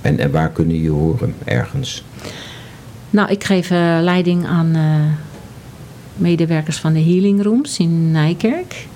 [0.00, 1.34] En, en waar kunnen je horen?
[1.44, 2.04] Ergens.
[3.10, 5.00] Nou, ik geef eh, leiding aan eh,
[6.16, 8.86] medewerkers van de Healing Rooms in Nijkerk.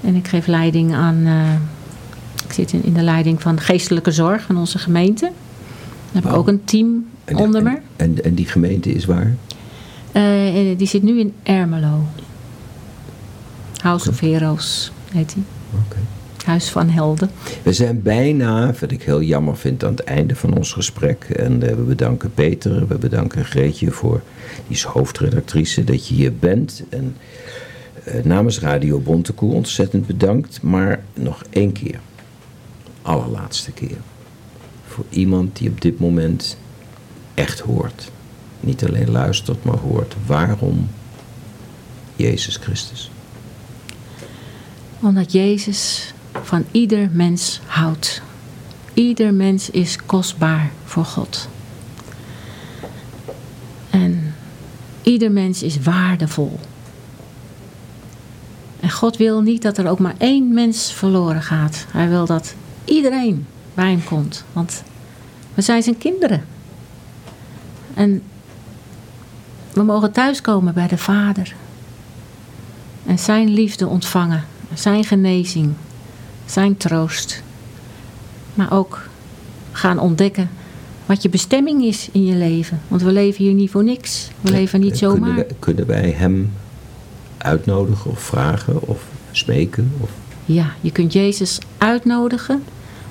[0.00, 1.22] En ik geef leiding aan...
[1.26, 1.52] eh,
[2.46, 5.30] ik zit in, in de leiding van geestelijke zorg van onze gemeente.
[6.12, 7.70] Dan heb ik ook een team En, onder me.
[7.70, 9.34] en, en, en die gemeente is waar?
[10.76, 12.06] Die zit nu in Ermelo.
[13.82, 14.92] House of Heroes.
[15.12, 15.42] heet hij.
[15.86, 15.96] Oké.
[16.44, 17.30] Huis van Helden.
[17.62, 21.24] We zijn bijna, wat ik heel jammer vind, aan het einde van ons gesprek.
[21.24, 24.22] En eh, we bedanken Peter, we bedanken Greetje voor,
[24.66, 26.84] die is hoofdredactrice, dat je hier bent.
[26.88, 27.16] En
[28.04, 30.62] eh, namens Radio Bontekoe ontzettend bedankt.
[30.62, 32.00] Maar nog één keer,
[33.02, 33.96] allerlaatste keer.
[34.86, 36.56] Voor iemand die op dit moment
[37.34, 38.10] echt hoort.
[38.60, 40.14] Niet alleen luistert, maar hoort.
[40.26, 40.88] Waarom
[42.16, 43.10] Jezus Christus?
[45.00, 48.22] Omdat Jezus van ieder mens houdt.
[48.94, 51.48] Ieder mens is kostbaar voor God.
[53.90, 54.34] En
[55.02, 56.60] ieder mens is waardevol.
[58.80, 61.86] En God wil niet dat er ook maar één mens verloren gaat.
[61.90, 62.54] Hij wil dat
[62.84, 64.44] iedereen bij hem komt.
[64.52, 64.82] Want
[65.54, 66.44] we zijn zijn kinderen.
[67.94, 68.22] En
[69.72, 71.54] we mogen thuiskomen bij de Vader.
[73.06, 74.44] En zijn liefde ontvangen.
[74.74, 75.74] Zijn genezing.
[76.46, 77.42] Zijn troost.
[78.54, 79.08] Maar ook
[79.72, 80.50] gaan ontdekken
[81.06, 82.80] wat je bestemming is in je leven.
[82.88, 84.28] Want we leven hier niet voor niks.
[84.40, 85.34] We leven niet Kunnen zomaar.
[85.34, 86.52] wij, kunnen wij hem
[87.38, 89.92] uitnodigen of vragen of smeken?
[90.00, 90.10] Of...
[90.44, 92.62] Ja, je kunt Jezus uitnodigen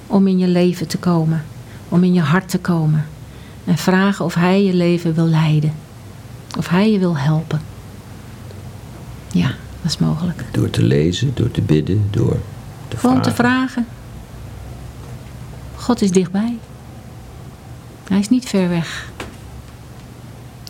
[0.07, 1.45] om in je leven te komen.
[1.89, 3.05] Om in je hart te komen.
[3.65, 5.73] En vragen of Hij je leven wil leiden.
[6.57, 7.61] Of Hij je wil helpen.
[9.31, 9.47] Ja,
[9.81, 10.43] dat is mogelijk.
[10.51, 12.37] Door te lezen, door te bidden, door
[12.93, 13.35] te Gewoon vragen.
[13.35, 13.87] te vragen.
[15.75, 16.57] God is dichtbij.
[18.07, 19.11] Hij is niet ver weg.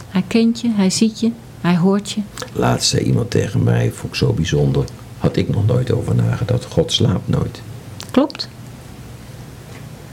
[0.10, 2.22] Hij kent je, hij ziet je, hij hoort je.
[2.54, 4.86] Laatst zei iemand tegen mij, vond ik zo bijzonder.
[5.20, 6.66] Had ik nog nooit over nagedacht.
[6.66, 7.62] God slaapt nooit.
[8.12, 8.50] Klopt.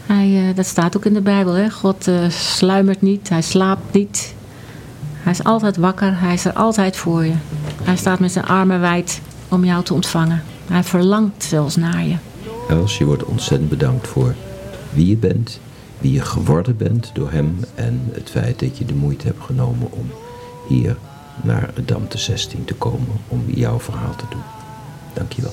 [0.06, 1.52] Hij, eh, dat staat ook in de Bijbel.
[1.52, 1.70] Hè?
[1.70, 4.34] God eh, sluimert niet, hij slaapt niet.
[5.12, 7.34] Hij is altijd wakker, hij is er altijd voor je.
[7.82, 10.42] Hij staat met zijn armen wijd om jou te ontvangen.
[10.70, 12.16] Hij verlangt zelfs naar je.
[12.68, 14.34] Els, je wordt ontzettend bedankt voor
[14.92, 15.60] wie je bent,
[15.98, 19.92] wie je geworden bent door hem en het feit dat je de moeite hebt genomen
[19.92, 20.10] om
[20.68, 20.96] hier
[21.42, 24.42] naar het Damte 16 te komen om jouw verhaal te doen.
[25.12, 25.52] Dankjewel.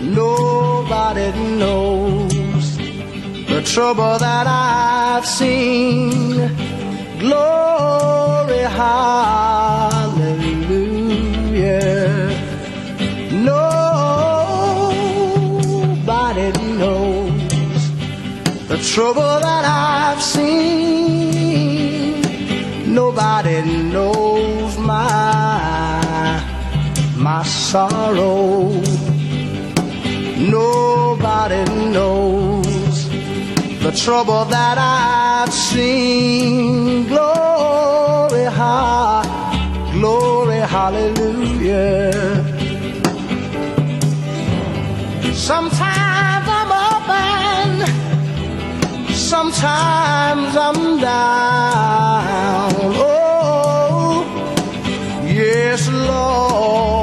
[0.00, 2.76] Nobody knows
[3.46, 6.50] the trouble that I've seen.
[7.18, 10.17] Glory, hallelujah.
[18.82, 21.58] Trouble that I've seen.
[22.94, 26.40] Nobody knows my
[27.16, 28.70] my sorrow.
[30.38, 33.08] Nobody knows
[33.80, 37.06] the trouble that I've seen.
[37.08, 39.22] Glory, ha,
[39.92, 42.12] glory, hallelujah.
[45.34, 46.07] Sometimes
[49.28, 52.72] sometimes I'm down.
[52.96, 54.24] Oh,
[55.26, 56.97] yes, Lord.